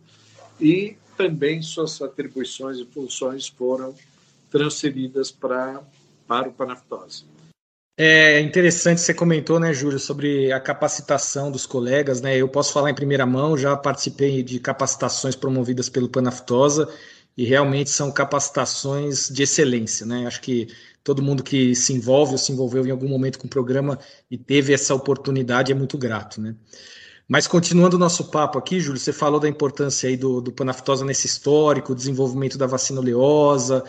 e 0.60 0.96
também 1.16 1.62
suas 1.62 2.00
atribuições 2.00 2.78
e 2.78 2.84
funções 2.84 3.48
foram 3.48 3.94
transferidas 4.50 5.30
para, 5.30 5.82
para 6.26 6.48
o 6.48 6.52
Panaftose. 6.52 7.24
É 7.98 8.40
interessante, 8.40 9.00
você 9.00 9.14
comentou, 9.14 9.58
né, 9.58 9.72
Júlio, 9.72 9.98
sobre 9.98 10.52
a 10.52 10.60
capacitação 10.60 11.50
dos 11.50 11.64
colegas, 11.64 12.20
né? 12.20 12.36
Eu 12.36 12.46
posso 12.46 12.74
falar 12.74 12.90
em 12.90 12.94
primeira 12.94 13.24
mão, 13.24 13.56
já 13.56 13.74
participei 13.74 14.42
de 14.42 14.60
capacitações 14.60 15.34
promovidas 15.34 15.88
pelo 15.88 16.06
Panaftosa 16.06 16.92
e 17.34 17.46
realmente 17.46 17.88
são 17.88 18.12
capacitações 18.12 19.30
de 19.30 19.42
excelência, 19.44 20.04
né? 20.04 20.26
Acho 20.26 20.42
que 20.42 20.68
todo 21.06 21.22
mundo 21.22 21.44
que 21.44 21.72
se 21.76 21.92
envolve 21.92 22.32
ou 22.32 22.38
se 22.38 22.50
envolveu 22.50 22.84
em 22.84 22.90
algum 22.90 23.08
momento 23.08 23.38
com 23.38 23.46
o 23.46 23.48
programa 23.48 23.96
e 24.28 24.36
teve 24.36 24.74
essa 24.74 24.92
oportunidade 24.92 25.70
é 25.70 25.74
muito 25.74 25.96
grato, 25.96 26.40
né? 26.40 26.56
Mas 27.28 27.46
continuando 27.46 27.94
o 27.94 27.98
nosso 27.98 28.24
papo 28.24 28.58
aqui, 28.58 28.80
Júlio, 28.80 28.98
você 28.98 29.12
falou 29.12 29.38
da 29.38 29.48
importância 29.48 30.08
aí 30.08 30.16
do, 30.16 30.40
do 30.40 30.50
panaftosa 30.50 31.04
nesse 31.04 31.28
histórico, 31.28 31.94
desenvolvimento 31.94 32.58
da 32.58 32.66
vacina 32.66 33.00
oleosa, 33.00 33.84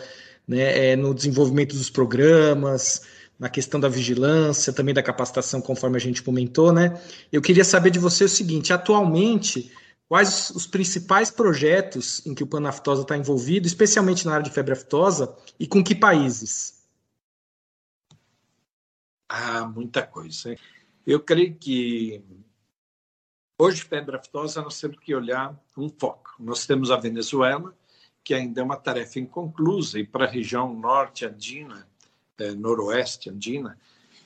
né, 0.46 0.90
é, 0.90 0.96
no 0.96 1.12
desenvolvimento 1.12 1.74
dos 1.74 1.90
programas, 1.90 3.02
na 3.36 3.48
questão 3.48 3.80
da 3.80 3.88
vigilância, 3.88 4.72
também 4.72 4.94
da 4.94 5.02
capacitação, 5.02 5.60
conforme 5.60 5.96
a 5.96 6.00
gente 6.00 6.22
comentou, 6.22 6.72
né? 6.72 7.00
Eu 7.32 7.42
queria 7.42 7.64
saber 7.64 7.90
de 7.90 7.98
você 7.98 8.22
o 8.24 8.28
seguinte: 8.28 8.72
atualmente, 8.72 9.72
quais 10.08 10.50
os 10.50 10.68
principais 10.68 11.32
projetos 11.32 12.24
em 12.24 12.32
que 12.32 12.44
o 12.44 12.46
Panaftosa 12.46 13.02
está 13.02 13.16
envolvido, 13.16 13.66
especialmente 13.66 14.24
na 14.24 14.34
área 14.34 14.44
de 14.44 14.52
febre 14.52 14.72
aftosa, 14.72 15.34
e 15.58 15.66
com 15.66 15.82
que 15.82 15.96
países? 15.96 16.77
Ah, 19.28 19.66
muita 19.66 20.06
coisa. 20.06 20.56
Eu 21.06 21.20
creio 21.20 21.54
que 21.54 22.22
hoje, 23.58 23.82
febre 23.82 24.16
aftosa, 24.16 24.62
nós 24.62 24.80
temos 24.80 24.98
que 24.98 25.14
olhar 25.14 25.58
um 25.76 25.88
foco. 25.88 26.34
Nós 26.38 26.66
temos 26.66 26.90
a 26.90 26.96
Venezuela, 26.96 27.76
que 28.24 28.34
ainda 28.34 28.60
é 28.60 28.64
uma 28.64 28.76
tarefa 28.76 29.18
inconclusa, 29.18 29.98
e 29.98 30.06
para 30.06 30.24
a 30.24 30.28
região 30.28 30.72
norte 30.74 31.24
andina 31.24 31.86
é, 32.38 32.52
noroeste 32.52 33.28
andina, 33.28 33.78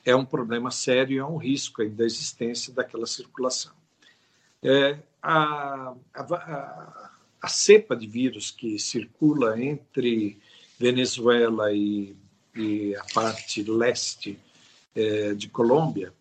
é 0.05 0.15
um 0.15 0.25
problema 0.25 0.69
sério, 0.69 1.19
é 1.19 1.25
um 1.25 1.37
risco 1.37 1.81
ainda 1.81 1.95
da 1.95 2.05
existência 2.05 2.73
daquela 2.73 3.07
circulação. 3.07 3.73
É, 4.61 4.99
a, 5.21 5.95
a, 6.13 7.09
a, 7.41 7.47
cepa 7.47 7.95
de 7.95 8.07
vírus 8.07 8.51
que 8.51 8.77
circula 8.79 9.59
entre 9.61 10.39
Venezuela 10.79 11.73
e, 11.73 12.15
e 12.55 12.95
a 12.95 13.03
parte 13.13 13.63
leste 13.63 14.39
é, 14.95 15.33
de 15.33 15.49
Colômbia, 15.49 16.13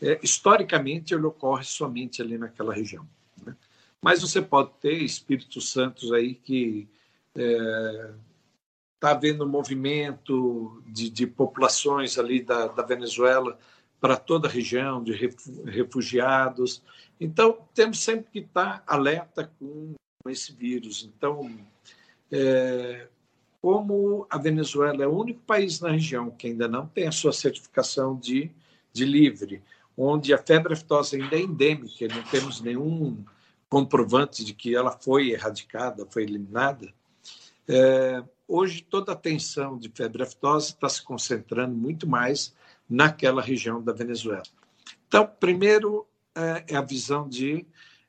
é, 0.00 0.18
historicamente 0.22 1.14
ele 1.14 1.24
ocorre 1.24 1.64
somente 1.64 2.20
ali 2.20 2.36
naquela 2.36 2.74
região. 2.74 3.06
Né? 3.44 3.56
Mas 4.00 4.20
você 4.20 4.42
pode 4.42 4.70
ter 4.80 5.02
Espíritos 5.02 5.70
Santos 5.70 6.12
aí 6.12 6.34
que 6.34 6.88
é, 7.34 8.10
está 8.94 9.10
havendo 9.10 9.46
movimento 9.46 10.82
de, 10.86 11.10
de, 11.10 11.26
populações 11.26 12.18
ali 12.18 12.42
da, 12.42 12.68
da 12.68 12.82
Venezuela 12.82 13.58
para 14.00 14.16
toda 14.16 14.48
a 14.48 14.50
região, 14.50 15.02
de 15.02 15.12
refugiados. 15.64 16.82
Então, 17.18 17.58
temos 17.74 18.00
sempre 18.00 18.30
que 18.30 18.38
estar 18.40 18.82
alerta 18.86 19.50
com 19.58 19.94
esse 20.28 20.52
vírus. 20.52 21.04
Então, 21.04 21.50
é, 22.30 23.08
como 23.64 24.26
a 24.28 24.36
Venezuela 24.36 25.02
é 25.02 25.06
o 25.06 25.18
único 25.18 25.40
país 25.40 25.80
na 25.80 25.92
região 25.92 26.30
que 26.30 26.48
ainda 26.48 26.68
não 26.68 26.86
tem 26.86 27.06
a 27.08 27.12
sua 27.12 27.32
certificação 27.32 28.14
de, 28.14 28.50
de 28.92 29.06
livre, 29.06 29.62
onde 29.96 30.34
a 30.34 30.38
febre 30.38 30.74
aftosa 30.74 31.16
ainda 31.16 31.34
é 31.34 31.40
endêmica, 31.40 32.06
não 32.08 32.22
temos 32.24 32.60
nenhum 32.60 33.24
comprovante 33.66 34.44
de 34.44 34.52
que 34.52 34.76
ela 34.76 34.90
foi 34.90 35.30
erradicada, 35.30 36.04
foi 36.10 36.24
eliminada, 36.24 36.92
é, 37.66 38.22
hoje 38.46 38.82
toda 38.82 39.12
a 39.12 39.14
atenção 39.14 39.78
de 39.78 39.88
febre 39.88 40.24
aftosa 40.24 40.68
está 40.68 40.86
se 40.90 41.02
concentrando 41.02 41.74
muito 41.74 42.06
mais 42.06 42.54
naquela 42.86 43.40
região 43.40 43.82
da 43.82 43.94
Venezuela. 43.94 44.42
Então, 45.08 45.26
primeiro 45.40 46.06
é, 46.34 46.74
é 46.74 46.76
a 46.76 46.82
visão 46.82 47.26
de 47.26 47.66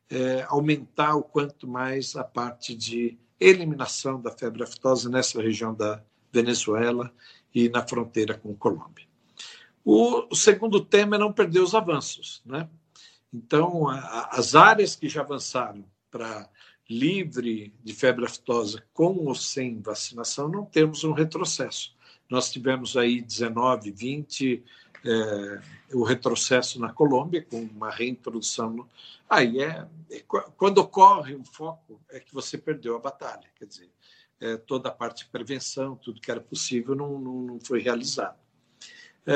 é, 0.09 0.45
aumentar 0.49 1.15
o 1.15 1.23
quanto 1.23 1.65
mais 1.65 2.13
a 2.17 2.25
parte 2.25 2.75
de 2.75 3.17
eliminação 3.39 4.21
da 4.21 4.31
febre 4.31 4.63
aftosa 4.63 5.09
nessa 5.09 5.41
região 5.41 5.73
da 5.73 6.01
Venezuela 6.31 7.13
e 7.53 7.69
na 7.69 7.85
fronteira 7.87 8.37
com 8.37 8.55
Colômbia. 8.55 9.05
O, 9.83 10.27
o 10.31 10.35
segundo 10.35 10.83
tema 10.83 11.15
é 11.15 11.19
não 11.19 11.31
perder 11.31 11.59
os 11.59 11.75
avanços, 11.75 12.41
né? 12.45 12.67
Então, 13.31 13.87
a, 13.87 14.29
as 14.31 14.55
áreas 14.55 14.95
que 14.95 15.07
já 15.07 15.21
avançaram 15.21 15.85
para 16.09 16.49
livre 16.89 17.73
de 17.83 17.93
febre 17.93 18.25
aftosa 18.25 18.83
com 18.93 19.25
ou 19.25 19.35
sem 19.35 19.81
vacinação, 19.81 20.47
não 20.47 20.65
temos 20.65 21.03
um 21.03 21.11
retrocesso. 21.11 21.95
Nós 22.29 22.51
tivemos 22.51 22.95
aí 22.95 23.21
19, 23.21 23.91
20, 23.91 24.63
é, 25.05 25.61
o 25.95 26.03
retrocesso 26.03 26.79
na 26.79 26.91
Colômbia, 26.91 27.43
com 27.43 27.61
uma 27.61 27.91
reintrodução. 27.91 28.87
Aí 29.29 29.61
é, 29.61 29.87
é, 30.11 30.23
quando 30.57 30.79
ocorre 30.79 31.35
um 31.35 31.45
foco, 31.45 32.01
é 32.09 32.19
que 32.19 32.33
você 32.33 32.57
perdeu 32.57 32.95
a 32.95 32.99
batalha. 32.99 33.47
Quer 33.55 33.65
dizer, 33.65 33.91
é, 34.39 34.57
toda 34.57 34.89
a 34.89 34.91
parte 34.91 35.23
de 35.23 35.29
prevenção, 35.29 35.95
tudo 35.95 36.19
que 36.19 36.31
era 36.31 36.41
possível, 36.41 36.95
não, 36.95 37.19
não, 37.19 37.41
não 37.41 37.59
foi 37.59 37.81
realizado. 37.81 38.37
É, 39.27 39.35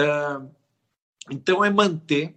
então, 1.30 1.64
é 1.64 1.70
manter 1.70 2.36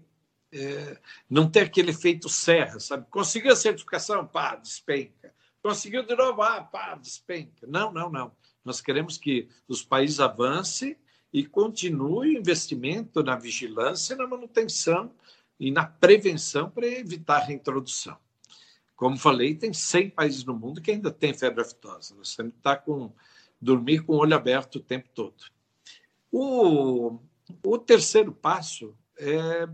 é, 0.53 0.99
não 1.31 1.51
ter 1.51 1.61
aquele 1.61 1.91
efeito 1.91 2.29
serra, 2.29 2.79
sabe? 2.79 3.07
Conseguiu 3.11 3.53
a 3.53 3.57
certificação, 3.57 4.27
pá, 4.27 4.55
despenca. 4.57 5.35
Conseguiu 5.63 6.05
de 6.05 6.15
novo, 6.15 6.43
ah, 6.43 6.61
pá, 6.61 6.95
despenca. 6.95 7.67
Não, 7.67 7.91
não, 7.91 8.11
não. 8.11 8.33
Nós 8.63 8.81
queremos 8.81 9.17
que 9.17 9.49
os 9.67 9.83
países 9.83 10.21
avancem 10.21 10.97
e 11.33 11.47
continue 11.47 12.37
o 12.37 12.39
investimento 12.39 13.23
na 13.23 13.37
vigilância, 13.37 14.15
na 14.15 14.27
manutenção 14.27 15.11
e 15.59 15.71
na 15.71 15.87
prevenção 15.87 16.69
para 16.69 16.87
evitar 16.87 17.37
a 17.37 17.45
reintrodução. 17.45 18.17
Como 18.95 19.17
falei, 19.17 19.55
tem 19.55 19.73
100 19.73 20.11
países 20.11 20.45
no 20.45 20.55
mundo 20.55 20.81
que 20.81 20.91
ainda 20.91 21.11
tem 21.11 21.33
febre 21.33 21.63
aftosa. 21.63 22.15
Nós 22.15 22.37
temos 22.37 22.53
que 22.53 22.59
estar 22.59 22.77
com, 22.77 23.13
dormir 23.61 24.05
com 24.05 24.13
o 24.13 24.19
olho 24.19 24.37
aberto 24.37 24.77
o 24.77 24.81
tempo 24.81 25.09
todo. 25.15 25.45
O, 26.31 27.19
o 27.65 27.79
terceiro 27.79 28.33
passo 28.33 28.95
é 29.19 29.69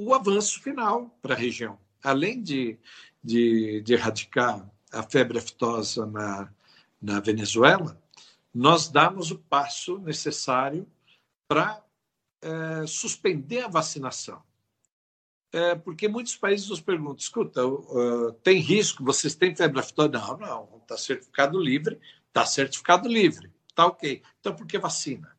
o 0.00 0.14
avanço 0.14 0.62
final 0.62 1.16
para 1.20 1.34
a 1.34 1.38
região. 1.38 1.78
Além 2.02 2.42
de, 2.42 2.78
de, 3.22 3.80
de, 3.82 3.94
erradicar 3.94 4.68
a 4.92 5.02
febre 5.02 5.38
aftosa 5.38 6.06
na, 6.06 6.52
na 7.00 7.20
Venezuela, 7.20 8.00
nós 8.58 8.88
damos 8.88 9.30
o 9.30 9.38
passo 9.38 9.98
necessário 9.98 10.84
para 11.46 11.80
é, 12.42 12.86
suspender 12.88 13.60
a 13.60 13.68
vacinação. 13.68 14.42
É, 15.52 15.76
porque 15.76 16.08
muitos 16.08 16.34
países 16.34 16.68
nos 16.68 16.80
perguntam: 16.80 17.18
escuta, 17.18 17.64
uh, 17.64 18.32
tem 18.42 18.58
risco? 18.58 19.04
Vocês 19.04 19.36
têm 19.36 19.54
febre 19.54 19.78
aftosa? 19.78 20.08
Não, 20.08 20.36
não, 20.36 20.78
está 20.82 20.96
certificado 20.96 21.58
livre, 21.58 22.00
está 22.26 22.44
certificado 22.44 23.08
livre, 23.08 23.50
está 23.70 23.86
ok. 23.86 24.22
Então, 24.40 24.56
por 24.56 24.66
que 24.66 24.76
vacina? 24.76 25.34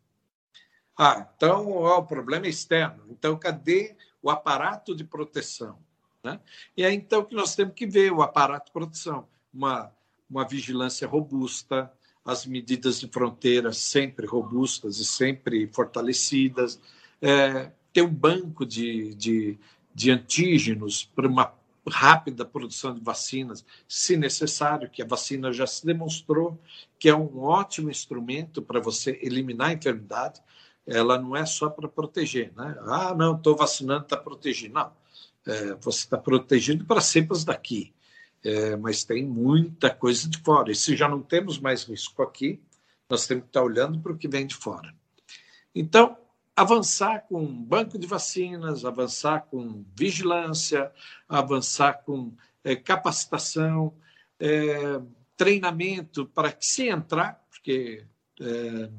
Ah, 0.97 1.29
então 1.35 1.69
ó, 1.73 1.99
o 1.99 2.05
problema 2.05 2.45
é 2.45 2.49
externo. 2.49 3.03
Então, 3.09 3.37
cadê 3.37 3.97
o 4.21 4.29
aparato 4.29 4.95
de 4.95 5.03
proteção. 5.03 5.77
Né? 6.23 6.39
E 6.75 6.83
é 6.83 6.93
então 6.93 7.25
que 7.25 7.35
nós 7.35 7.53
temos 7.53 7.73
que 7.73 7.85
ver 7.85 8.13
o 8.13 8.21
aparato 8.21 8.67
de 8.67 8.71
proteção, 8.71 9.27
uma, 9.53 9.93
uma 10.29 10.47
vigilância 10.47 11.05
robusta, 11.05 11.93
as 12.23 12.45
medidas 12.45 12.99
de 12.99 13.07
fronteira 13.07 13.73
sempre 13.73 14.25
robustas 14.25 14.99
e 14.99 15.05
sempre 15.05 15.67
fortalecidas, 15.73 16.79
é, 17.21 17.71
ter 17.91 18.01
um 18.01 18.13
banco 18.13 18.65
de, 18.65 19.13
de, 19.15 19.57
de 19.93 20.11
antígenos 20.11 21.03
para 21.03 21.27
uma 21.27 21.53
rápida 21.87 22.45
produção 22.45 22.93
de 22.93 23.01
vacinas, 23.01 23.65
se 23.87 24.15
necessário, 24.15 24.89
que 24.89 25.01
a 25.01 25.07
vacina 25.07 25.51
já 25.51 25.65
se 25.65 25.85
demonstrou 25.85 26.59
que 26.99 27.09
é 27.09 27.15
um 27.15 27.39
ótimo 27.39 27.89
instrumento 27.89 28.61
para 28.61 28.79
você 28.79 29.17
eliminar 29.23 29.69
a 29.69 29.73
enfermidade 29.73 30.41
ela 30.89 31.19
não 31.19 31.35
é 31.35 31.45
só 31.45 31.69
para 31.69 31.87
proteger, 31.87 32.51
né? 32.55 32.75
Ah, 32.81 33.13
não, 33.13 33.35
estou 33.35 33.55
vacinando, 33.55 34.03
está 34.03 34.17
protegido. 34.17 34.73
Não, 34.73 34.91
é, 35.45 35.75
você 35.75 35.99
está 35.99 36.17
protegido 36.17 36.83
para 36.83 36.99
cepas 36.99 37.45
daqui, 37.45 37.93
é, 38.43 38.75
mas 38.75 39.03
tem 39.03 39.25
muita 39.25 39.89
coisa 39.89 40.29
de 40.29 40.37
fora. 40.39 40.71
E 40.71 40.75
se 40.75 40.95
já 40.95 41.07
não 41.07 41.21
temos 41.21 41.59
mais 41.59 41.83
risco 41.83 42.21
aqui, 42.21 42.61
nós 43.09 43.27
temos 43.27 43.43
que 43.43 43.49
estar 43.49 43.63
olhando 43.63 43.99
para 43.99 44.11
o 44.11 44.17
que 44.17 44.27
vem 44.27 44.45
de 44.45 44.55
fora. 44.55 44.93
Então, 45.73 46.17
avançar 46.55 47.25
com 47.27 47.45
banco 47.45 47.97
de 47.97 48.05
vacinas, 48.05 48.85
avançar 48.85 49.47
com 49.49 49.83
vigilância, 49.95 50.91
avançar 51.27 52.03
com 52.03 52.33
é, 52.63 52.75
capacitação, 52.75 53.93
é, 54.39 55.01
treinamento 55.35 56.25
para 56.25 56.51
que 56.51 56.65
se 56.65 56.87
entrar, 56.87 57.41
porque 57.49 58.05
é, 58.41 58.89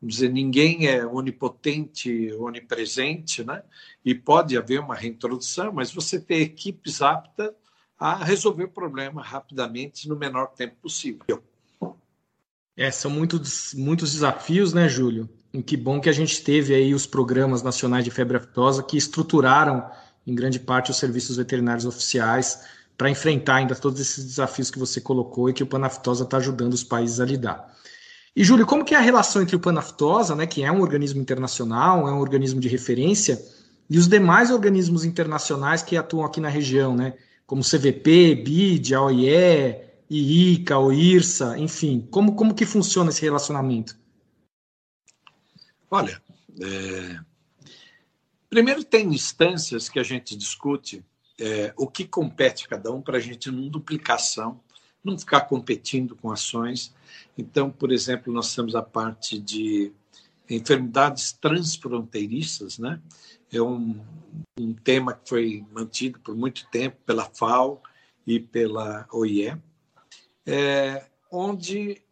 dizer, 0.00 0.30
ninguém 0.30 0.86
é 0.86 1.04
onipotente, 1.04 2.32
onipresente, 2.34 3.44
né? 3.44 3.62
E 4.04 4.14
pode 4.14 4.56
haver 4.56 4.80
uma 4.80 4.94
reintrodução, 4.94 5.72
mas 5.72 5.92
você 5.92 6.20
ter 6.20 6.40
equipes 6.40 7.02
aptas 7.02 7.52
a 7.98 8.22
resolver 8.24 8.64
o 8.64 8.68
problema 8.68 9.22
rapidamente 9.22 10.08
no 10.08 10.16
menor 10.16 10.48
tempo 10.48 10.76
possível. 10.82 11.42
É, 12.76 12.90
são 12.90 13.10
muitos, 13.10 13.72
muitos 13.74 14.12
desafios, 14.12 14.72
né, 14.74 14.88
Júlio? 14.88 15.28
E 15.52 15.62
que 15.62 15.76
bom 15.76 15.98
que 16.00 16.10
a 16.10 16.12
gente 16.12 16.42
teve 16.42 16.74
aí 16.74 16.92
os 16.92 17.06
programas 17.06 17.62
nacionais 17.62 18.04
de 18.04 18.10
febre 18.10 18.36
aftosa 18.36 18.82
que 18.82 18.98
estruturaram, 18.98 19.90
em 20.26 20.34
grande 20.34 20.60
parte, 20.60 20.90
os 20.90 20.98
serviços 20.98 21.38
veterinários 21.38 21.86
oficiais 21.86 22.64
para 22.96 23.10
enfrentar 23.10 23.56
ainda 23.56 23.74
todos 23.74 24.00
esses 24.00 24.24
desafios 24.24 24.70
que 24.70 24.78
você 24.78 25.00
colocou 25.00 25.48
e 25.48 25.52
que 25.52 25.62
o 25.62 25.66
Panaftosa 25.66 26.24
está 26.24 26.38
ajudando 26.38 26.74
os 26.74 26.84
países 26.84 27.20
a 27.20 27.24
lidar. 27.24 27.74
E, 28.34 28.44
Júlio, 28.44 28.66
como 28.66 28.84
que 28.84 28.94
é 28.94 28.98
a 28.98 29.00
relação 29.00 29.40
entre 29.40 29.56
o 29.56 29.60
Panaftosa, 29.60 30.34
né, 30.34 30.46
que 30.46 30.62
é 30.62 30.70
um 30.70 30.80
organismo 30.82 31.20
internacional, 31.20 32.06
é 32.06 32.12
um 32.12 32.18
organismo 32.18 32.60
de 32.60 32.68
referência, 32.68 33.42
e 33.88 33.98
os 33.98 34.08
demais 34.08 34.50
organismos 34.50 35.04
internacionais 35.04 35.82
que 35.82 35.96
atuam 35.96 36.24
aqui 36.24 36.40
na 36.40 36.48
região, 36.48 36.94
né, 36.94 37.14
como 37.46 37.62
CVP, 37.62 38.34
BID, 38.34 38.94
a 38.94 39.02
OIE, 39.02 39.80
IICA, 40.10 40.78
OIRSA, 40.78 41.58
enfim, 41.58 42.06
como, 42.10 42.34
como 42.34 42.54
que 42.54 42.66
funciona 42.66 43.10
esse 43.10 43.22
relacionamento? 43.22 43.98
Olha, 45.90 46.20
é... 46.60 47.20
primeiro 48.50 48.82
tem 48.82 49.06
instâncias 49.08 49.88
que 49.88 49.98
a 49.98 50.02
gente 50.02 50.36
discute 50.36 51.04
é, 51.38 51.72
o 51.76 51.86
que 51.86 52.04
compete 52.04 52.66
cada 52.66 52.90
um 52.92 53.00
para 53.00 53.18
a 53.18 53.20
gente 53.20 53.50
não 53.50 53.68
duplicação, 53.68 54.60
não 55.04 55.18
ficar 55.18 55.42
competindo 55.42 56.16
com 56.16 56.32
ações 56.32 56.92
então, 57.36 57.70
por 57.70 57.92
exemplo, 57.92 58.32
nós 58.32 58.54
temos 58.54 58.74
a 58.74 58.82
parte 58.82 59.38
de 59.38 59.92
enfermidades 60.48 61.32
transfronteiriças, 61.32 62.78
né? 62.78 63.00
É 63.52 63.60
um, 63.60 64.04
um 64.58 64.74
tema 64.74 65.14
que 65.14 65.28
foi 65.28 65.64
mantido 65.72 66.18
por 66.20 66.34
muito 66.34 66.68
tempo 66.70 66.96
pela 67.04 67.24
FAO 67.24 67.82
e 68.26 68.40
pela 68.40 69.06
OIE, 69.12 69.56
é, 70.44 71.06
onde 71.30 72.02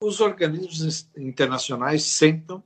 os 0.00 0.20
organismos 0.20 1.08
internacionais 1.16 2.04
sentam, 2.04 2.62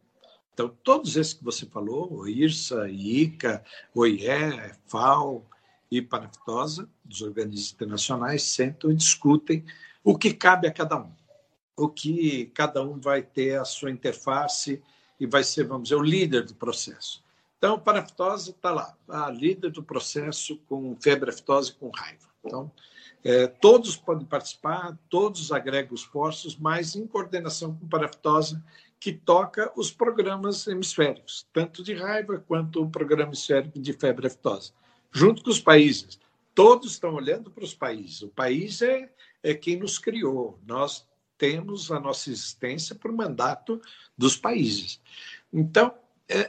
Então, 0.52 0.68
todos 0.82 1.16
esses 1.16 1.32
que 1.32 1.44
você 1.44 1.64
falou, 1.64 2.28
IRSA, 2.28 2.90
ICA, 2.90 3.64
OIE, 3.94 4.28
FAO 4.86 5.46
e 5.90 6.02
Panaftosa, 6.02 6.88
dos 7.04 7.22
organismos 7.22 7.72
internacionais, 7.72 8.42
sentam 8.42 8.90
e 8.90 8.94
discutem 8.94 9.64
o 10.04 10.18
que 10.18 10.34
cabe 10.34 10.66
a 10.68 10.72
cada 10.72 10.98
um, 10.98 11.12
o 11.76 11.88
que 11.88 12.46
cada 12.46 12.82
um 12.82 13.00
vai 13.00 13.22
ter 13.22 13.58
a 13.58 13.64
sua 13.64 13.90
interface 13.90 14.82
e 15.18 15.26
vai 15.26 15.44
ser, 15.44 15.64
vamos 15.64 15.84
dizer, 15.84 15.96
o 15.96 16.02
líder 16.02 16.44
do 16.44 16.54
processo. 16.54 17.22
Então, 17.60 17.78
paraftose 17.78 18.52
está 18.52 18.70
lá, 18.70 18.96
a 19.06 19.28
líder 19.28 19.70
do 19.70 19.82
processo 19.82 20.56
com 20.66 20.96
febre 20.98 21.28
aftose 21.28 21.74
com 21.74 21.90
raiva. 21.90 22.26
Então, 22.42 22.72
é, 23.22 23.48
todos 23.48 23.94
podem 23.96 24.26
participar, 24.26 24.98
todos 25.10 25.52
agregam 25.52 25.94
esforços, 25.94 26.56
mas 26.56 26.96
em 26.96 27.06
coordenação 27.06 27.76
com 27.76 27.86
paraftose, 27.86 28.58
que 28.98 29.12
toca 29.12 29.70
os 29.76 29.90
programas 29.90 30.66
hemisféricos, 30.66 31.46
tanto 31.52 31.82
de 31.82 31.92
raiva 31.92 32.42
quanto 32.48 32.82
o 32.82 32.90
programa 32.90 33.24
hemisférico 33.24 33.78
de 33.78 33.92
febre 33.92 34.28
aftose, 34.28 34.72
junto 35.12 35.44
com 35.44 35.50
os 35.50 35.60
países. 35.60 36.18
Todos 36.54 36.92
estão 36.92 37.12
olhando 37.12 37.50
para 37.50 37.64
os 37.64 37.74
países. 37.74 38.22
O 38.22 38.28
país 38.28 38.80
é, 38.80 39.12
é 39.42 39.52
quem 39.52 39.76
nos 39.76 39.98
criou. 39.98 40.58
Nós 40.66 41.06
temos 41.36 41.92
a 41.92 42.00
nossa 42.00 42.30
existência 42.30 42.94
por 42.94 43.12
mandato 43.12 43.82
dos 44.16 44.34
países. 44.34 44.98
Então, 45.52 45.94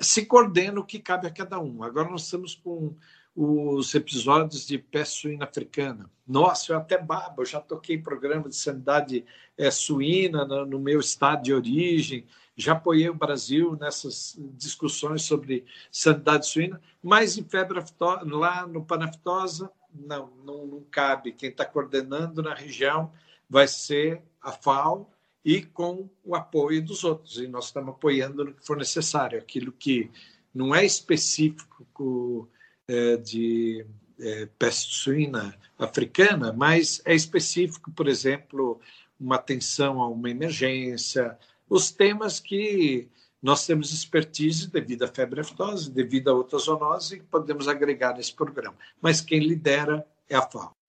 se 0.02 0.26
coordena 0.26 0.80
o 0.80 0.86
que 0.86 1.00
cabe 1.00 1.28
a 1.28 1.32
cada 1.32 1.60
um. 1.60 1.84
Agora 1.84 2.10
nós 2.10 2.24
estamos 2.24 2.56
com 2.56 2.96
os 3.36 3.94
episódios 3.96 4.68
de 4.68 4.78
peste 4.78 5.22
suína 5.22 5.46
africana. 5.46 6.10
Nossa, 6.28 6.74
eu 6.74 6.78
até 6.78 6.98
babo, 6.98 7.42
eu 7.42 7.46
já 7.46 7.60
toquei 7.60 7.98
programa 7.98 8.50
de 8.50 8.56
sanidade 8.56 9.26
é, 9.58 9.72
suína 9.72 10.46
no, 10.46 10.66
no, 10.66 10.80
meu 10.80 11.00
estado 11.00 11.44
de 11.44 11.54
origem, 11.54 12.26
já 12.56 12.74
apoiei 12.74 13.10
o 13.10 13.14
Brasil 13.14 13.78
nessas 13.80 14.38
discussões 14.54 15.24
sobre 15.24 15.66
sanidade 15.90 16.48
suína, 16.48 16.82
mas 17.02 17.38
em 17.38 17.44
febre 17.44 17.80
aftosa, 17.80 18.26
lá 18.26 18.68
no 18.68 18.86
Panaftosa, 18.86 19.72
não, 19.94 20.32
não, 20.46 20.66
não 20.66 20.84
cabe. 20.92 21.32
Quem 21.32 21.50
está 21.50 21.66
coordenando 21.66 22.42
na 22.42 22.54
região 22.54 23.12
vai 23.50 23.68
ser 23.68 24.22
a 24.42 24.52
FAO, 24.52 25.10
e 25.44 25.62
com 25.62 26.10
o 26.24 26.36
apoio 26.36 26.82
dos 26.84 27.04
outros. 27.04 27.38
E 27.38 27.48
nós 27.48 27.66
estamos 27.66 27.90
apoiando 27.90 28.46
no 28.46 28.54
que 28.54 28.66
for 28.66 28.78
necessário, 28.78 29.40
aquilo 29.40 29.72
que 29.72 30.10
não 30.54 30.76
é 30.76 30.86
específico 30.86 32.50
é, 32.88 33.18
de 33.18 33.86
é, 34.20 34.48
peste 34.60 34.96
suína 34.96 35.58
africana, 35.80 36.54
mas 36.54 37.02
é 37.06 37.16
específico, 37.16 37.92
por 37.92 38.08
exemplo, 38.08 38.80
uma 39.20 39.36
atenção 39.36 40.02
a 40.02 40.08
uma 40.08 40.30
emergência, 40.30 41.38
os 41.70 41.92
temas 41.92 42.40
que 42.40 43.08
nós 43.42 43.66
temos 43.66 43.92
expertise 43.92 44.70
devido 44.70 45.04
à 45.04 45.08
febre 45.08 45.42
aftosa, 45.42 45.90
devido 45.90 46.30
a 46.30 46.34
outras 46.34 46.64
zoonoses, 46.64 47.14
e 47.14 47.24
podemos 47.24 47.68
agregar 47.68 48.16
nesse 48.16 48.34
programa. 48.34 48.78
Mas 49.02 49.22
quem 49.22 49.40
lidera 49.40 50.06
é 50.30 50.36
a 50.36 50.42
FAO. 50.42 50.81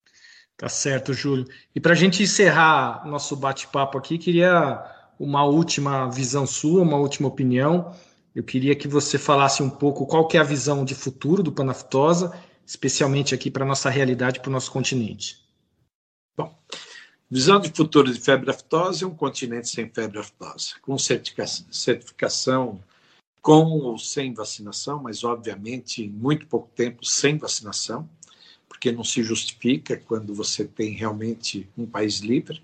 Tá 0.57 0.69
certo, 0.69 1.13
Júlio. 1.13 1.47
E 1.75 1.81
para 1.81 1.93
a 1.93 1.97
gente 1.97 2.23
encerrar 2.23 3.07
nosso 3.07 3.35
bate-papo 3.37 3.99
aqui, 3.99 4.17
queria 4.19 4.81
uma 5.19 5.45
última 5.45 6.09
visão 6.09 6.47
sua, 6.47 6.83
uma 6.83 6.97
última 6.97 7.29
opinião. 7.29 7.95
Eu 8.35 8.43
queria 8.43 8.75
que 8.75 8.89
você 8.89 9.19
falasse 9.19 9.63
um 9.63 9.71
pouco 9.71 10.07
qual 10.07 10.27
que 10.27 10.37
é 10.37 10.41
a 10.41 10.45
visão 10.45 10.85
de 10.85 10.95
futuro 10.95 11.43
do 11.43 11.53
Panaftosa, 11.53 12.33
especialmente 12.67 13.35
aqui 13.35 13.51
para 13.51 13.65
a 13.65 13.69
nossa 13.69 13.91
realidade, 13.91 14.41
para 14.41 14.49
o 14.49 14.53
nosso 14.53 14.71
continente. 14.71 15.43
Bom, 16.37 16.57
visão 17.31 17.61
de 17.61 17.71
futuro 17.71 18.13
de 18.13 18.21
febre 18.21 18.51
aftosa 18.51 19.05
é 19.05 19.09
um 19.09 19.15
continente 19.15 19.69
sem 19.69 19.89
febre 19.89 20.19
aftosa, 20.19 20.75
com 20.81 20.97
certificação 20.97 22.81
com 23.43 23.81
ou 23.81 23.99
sem 23.99 24.33
vacinação, 24.33 25.03
mas 25.03 25.25
obviamente 25.25 26.05
em 26.05 26.09
muito 26.09 26.47
pouco 26.47 26.71
tempo 26.75 27.05
sem 27.05 27.37
vacinação 27.37 28.09
porque 28.73 28.91
não 28.91 29.05
se 29.05 29.23
justifica 29.23 29.99
quando 29.99 30.35
você 30.35 30.65
tem 30.65 30.93
realmente 30.93 31.69
um 31.77 31.85
país 31.85 32.21
livre, 32.21 32.63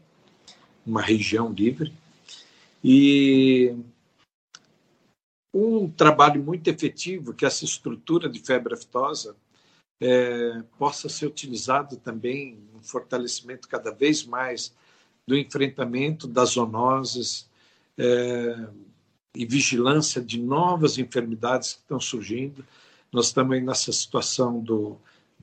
uma 0.84 1.02
região 1.02 1.52
livre. 1.52 1.92
E 2.82 3.76
um 5.52 5.86
trabalho 5.90 6.42
muito 6.42 6.66
efetivo 6.66 7.34
que 7.34 7.44
essa 7.44 7.62
estrutura 7.62 8.26
de 8.26 8.40
febre 8.40 8.72
aftosa 8.72 9.36
é, 10.00 10.62
possa 10.78 11.10
ser 11.10 11.26
utilizado 11.26 11.98
também 11.98 12.58
no 12.72 12.82
fortalecimento 12.82 13.68
cada 13.68 13.90
vez 13.90 14.24
mais 14.24 14.74
do 15.26 15.36
enfrentamento 15.36 16.26
das 16.26 16.52
zoonoses 16.52 17.50
é, 17.98 18.66
e 19.36 19.44
vigilância 19.44 20.22
de 20.22 20.40
novas 20.40 20.96
enfermidades 20.96 21.74
que 21.74 21.80
estão 21.80 22.00
surgindo. 22.00 22.64
Nós 23.12 23.26
estamos 23.26 23.52
aí 23.52 23.60
nessa 23.60 23.92
situação 23.92 24.58
do 24.58 24.98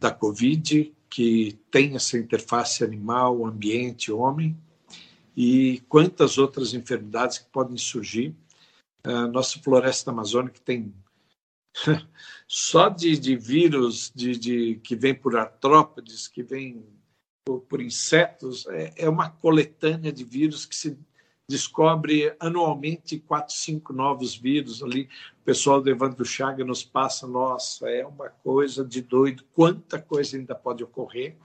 da 0.05 0.11
Covid, 0.11 0.93
que 1.09 1.59
tem 1.71 1.95
essa 1.95 2.15
interface 2.15 2.83
animal, 2.83 3.43
ambiente, 3.43 4.11
homem, 4.11 4.55
e 5.35 5.81
quantas 5.89 6.37
outras 6.37 6.75
enfermidades 6.75 7.39
que 7.39 7.49
podem 7.49 7.75
surgir. 7.75 8.35
A 9.03 9.27
nossa 9.27 9.59
floresta 9.59 10.11
amazônica 10.11 10.59
tem 10.63 10.93
só 12.47 12.87
de, 12.87 13.17
de 13.17 13.35
vírus 13.35 14.11
de, 14.15 14.37
de, 14.37 14.75
que 14.83 14.95
vem 14.95 15.15
por 15.15 15.35
artrópodes, 15.35 16.27
que 16.27 16.43
vem 16.43 16.85
por, 17.43 17.61
por 17.61 17.81
insetos, 17.81 18.67
é, 18.67 18.93
é, 18.95 19.09
uma 19.09 19.31
coletânea 19.31 20.11
de 20.11 20.23
vírus 20.23 20.67
que 20.67 20.75
se 20.75 20.97
descobre 21.47 22.35
anualmente 22.39 23.19
quatro, 23.19 23.53
cinco 23.53 23.93
novos 23.93 24.35
vírus 24.35 24.81
ali. 24.81 25.03
O 25.41 25.45
pessoal 25.45 25.81
do 25.81 25.89
Evandro 25.89 26.25
Chaga 26.25 26.65
nos 26.65 26.83
passa, 26.83 27.27
nossa, 27.27 27.89
é 27.89 28.05
uma 28.05 28.29
coisa 28.29 28.83
de 28.83 29.01
doido, 29.01 29.43
quanta 29.53 30.01
coisa 30.01 30.37
ainda 30.37 30.55
pode 30.55 30.83
ocorrer. 30.83 31.35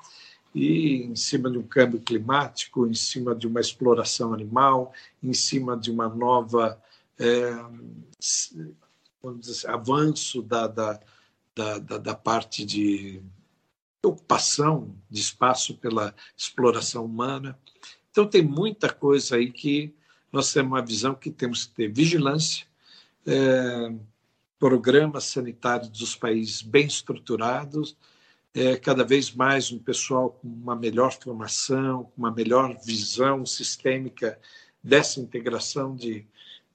E 0.55 1.05
em 1.05 1.15
cima 1.15 1.51
de 1.51 1.59
um 1.59 1.63
câmbio 1.63 2.01
climático, 2.01 2.87
em 2.87 2.95
cima 2.95 3.35
de 3.35 3.47
uma 3.47 3.61
exploração 3.61 4.33
animal, 4.35 4.93
em 5.23 5.33
cima 5.33 5.77
de 5.77 5.91
uma 5.91 6.09
nova 6.09 6.81
é, 7.19 7.55
dizer, 9.39 9.69
avanço 9.69 10.43
da, 10.43 10.67
da, 10.67 11.01
da, 11.55 11.79
da 11.79 12.15
parte 12.15 12.65
de 12.65 13.23
ocupação 14.03 14.97
de 15.11 15.21
espaço 15.21 15.77
pela 15.77 16.15
exploração 16.37 17.05
humana. 17.05 17.59
Então, 18.11 18.27
tem 18.27 18.43
muita 18.43 18.93
coisa 18.93 19.37
aí 19.37 19.51
que 19.51 19.95
nós 20.33 20.53
temos 20.53 20.73
uma 20.73 20.85
visão 20.85 21.15
que 21.15 21.31
temos 21.31 21.67
que 21.67 21.75
ter 21.75 21.89
vigilância, 21.89 22.67
é, 23.27 23.93
programas 24.59 25.25
sanitários 25.25 25.89
dos 25.89 26.15
países 26.17 26.63
bem 26.63 26.87
estruturados, 26.87 27.97
é, 28.53 28.77
cada 28.77 29.05
vez 29.05 29.33
mais 29.33 29.71
um 29.71 29.79
pessoal 29.79 30.31
com 30.31 30.49
uma 30.49 30.75
melhor 30.75 31.13
formação, 31.13 32.05
com 32.05 32.13
uma 32.19 32.33
melhor 32.33 32.77
visão 32.85 33.47
sistêmica 33.47 34.39
dessa 34.83 35.21
integração 35.21 35.95
de. 35.95 36.27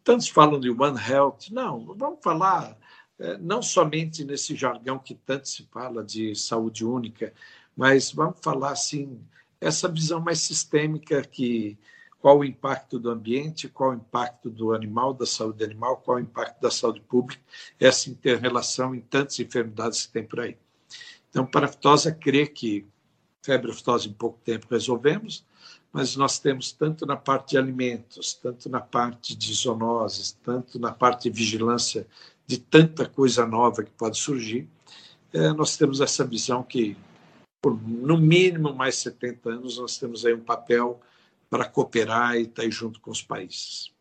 Tantos 0.04 0.30
falam 0.30 0.60
de 0.60 0.70
One 0.70 1.00
Health, 1.00 1.50
não, 1.52 1.94
vamos 1.96 2.20
falar 2.24 2.78
é, 3.18 3.38
não 3.38 3.62
somente 3.62 4.24
nesse 4.24 4.56
jargão 4.56 5.00
que 5.00 5.16
tanto 5.16 5.48
se 5.48 5.64
fala 5.72 6.04
de 6.04 6.36
saúde 6.36 6.86
única, 6.86 7.34
mas 7.76 8.12
vamos 8.12 8.38
falar 8.42 8.72
assim 8.72 9.20
essa 9.60 9.88
visão 9.88 10.20
mais 10.20 10.40
sistêmica 10.40 11.22
que 11.22 11.78
qual 12.20 12.40
o 12.40 12.44
impacto 12.44 12.98
do 12.98 13.12
ambiente, 13.12 13.70
qual 13.70 13.92
o 13.92 13.96
impacto 13.96 14.50
do 14.50 14.74
animal, 14.74 15.14
da 15.14 15.28
saúde 15.28 15.64
animal, 15.64 15.98
qual 15.98 16.18
o 16.18 16.20
impacto 16.20 16.60
da 16.60 16.72
saúde 16.72 17.00
pública, 17.02 17.40
essa 17.80 18.10
inter-relação 18.10 18.96
em 18.96 19.02
tantas 19.02 19.40
enfermidades 19.40 20.08
que 20.08 20.14
tem 20.14 20.24
por 20.24 20.40
aí. 20.40 20.58
Então, 21.30 21.46
para 21.46 21.68
a 21.68 21.70
fitosa, 21.70 22.12
crê 22.12 22.48
que 22.48 22.88
febre 23.44 23.70
aftosa 23.70 24.08
em 24.08 24.14
pouco 24.14 24.40
tempo 24.44 24.66
resolvemos, 24.72 25.46
mas 25.94 26.16
nós 26.16 26.40
temos 26.40 26.72
tanto 26.72 27.06
na 27.06 27.16
parte 27.16 27.52
de 27.52 27.58
alimentos, 27.60 28.34
tanto 28.34 28.70
na 28.70 28.82
parte 28.82 29.36
de 29.36 29.54
zoonoses, 29.54 30.32
tanto 30.44 30.80
na 30.80 30.92
parte 30.92 31.30
de 31.30 31.38
vigilância 31.38 32.08
de 32.48 32.58
tanta 32.58 33.08
coisa 33.08 33.46
nova 33.46 33.84
que 33.84 33.92
pode 33.92 34.18
surgir, 34.18 34.68
é, 35.32 35.52
nós 35.54 35.78
temos 35.78 36.02
essa 36.02 36.26
visão 36.26 36.64
que 36.64 36.98
por 37.66 37.82
no 37.82 38.16
mínimo 38.16 38.76
mais 38.76 38.98
70 38.98 39.50
anos, 39.50 39.80
nós 39.80 39.98
temos 39.98 40.24
aí 40.24 40.36
um 40.36 40.40
papel 40.40 41.02
para 41.50 41.66
cooperar 41.66 42.36
e 42.36 42.44
estar 42.44 42.62
tá 42.62 42.70
junto 42.70 43.02
com 43.02 43.10
os 43.10 43.24
países. 43.24 43.92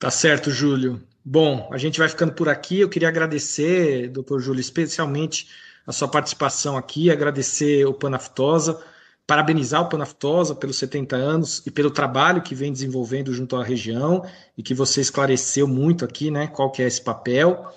Tá 0.00 0.10
certo, 0.10 0.50
Júlio. 0.50 1.00
Bom, 1.24 1.70
a 1.72 1.78
gente 1.78 2.00
vai 2.00 2.08
ficando 2.08 2.32
por 2.32 2.48
aqui. 2.48 2.80
Eu 2.80 2.88
queria 2.88 3.06
agradecer, 3.06 4.08
doutor 4.08 4.40
Júlio, 4.40 4.60
especialmente 4.60 5.48
a 5.86 5.92
sua 5.92 6.08
participação 6.08 6.76
aqui, 6.76 7.08
agradecer 7.08 7.86
o 7.86 7.94
Panaftosa, 7.94 8.82
parabenizar 9.24 9.82
o 9.82 9.88
Panaftosa 9.88 10.56
pelos 10.56 10.78
70 10.78 11.14
anos 11.14 11.62
e 11.64 11.70
pelo 11.70 11.92
trabalho 11.92 12.42
que 12.42 12.52
vem 12.52 12.72
desenvolvendo 12.72 13.32
junto 13.32 13.54
à 13.54 13.62
região 13.62 14.28
e 14.58 14.62
que 14.64 14.74
você 14.74 15.00
esclareceu 15.00 15.68
muito 15.68 16.04
aqui, 16.04 16.32
né, 16.32 16.48
qual 16.48 16.72
que 16.72 16.82
é 16.82 16.86
esse 16.88 17.00
papel. 17.00 17.72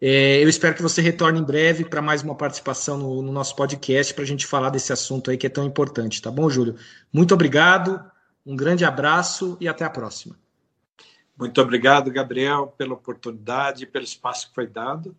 É, 0.00 0.42
eu 0.42 0.48
espero 0.48 0.74
que 0.74 0.82
você 0.82 1.00
retorne 1.00 1.38
em 1.38 1.44
breve 1.44 1.84
para 1.84 2.02
mais 2.02 2.22
uma 2.22 2.34
participação 2.34 2.98
no, 2.98 3.22
no 3.22 3.32
nosso 3.32 3.54
podcast 3.54 4.12
para 4.12 4.24
a 4.24 4.26
gente 4.26 4.46
falar 4.46 4.70
desse 4.70 4.92
assunto 4.92 5.30
aí 5.30 5.38
que 5.38 5.46
é 5.46 5.50
tão 5.50 5.64
importante, 5.64 6.20
tá 6.20 6.30
bom, 6.30 6.50
Júlio? 6.50 6.76
Muito 7.12 7.32
obrigado, 7.32 8.04
um 8.44 8.56
grande 8.56 8.84
abraço 8.84 9.56
e 9.60 9.68
até 9.68 9.84
a 9.84 9.90
próxima. 9.90 10.36
Muito 11.38 11.60
obrigado, 11.60 12.12
Gabriel, 12.12 12.68
pela 12.76 12.94
oportunidade, 12.94 13.86
pelo 13.86 14.04
espaço 14.04 14.48
que 14.48 14.54
foi 14.54 14.66
dado. 14.66 15.16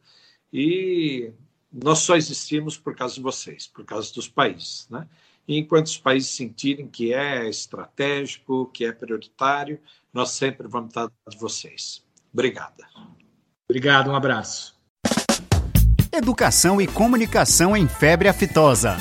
E 0.51 1.31
nós 1.71 1.99
só 1.99 2.15
existimos 2.15 2.77
por 2.77 2.95
causa 2.95 3.15
de 3.15 3.21
vocês, 3.21 3.67
por 3.67 3.83
causa 3.83 4.13
dos 4.13 4.27
países. 4.27 4.87
Né? 4.89 5.07
E 5.47 5.57
enquanto 5.57 5.87
os 5.87 5.97
países 5.97 6.29
sentirem 6.29 6.87
que 6.87 7.13
é 7.13 7.49
estratégico, 7.49 8.67
que 8.67 8.85
é 8.85 8.91
prioritário, 8.91 9.79
nós 10.13 10.31
sempre 10.31 10.67
vamos 10.67 10.89
estar 10.89 11.11
de 11.27 11.37
vocês. 11.37 12.03
Obrigada. 12.31 12.87
Obrigado, 13.69 14.11
um 14.11 14.15
abraço. 14.15 14.75
Educação 16.11 16.79
e 16.79 16.87
comunicação 16.87 17.75
em 17.75 17.87
febre 17.87 18.29
aftosa. 18.29 18.95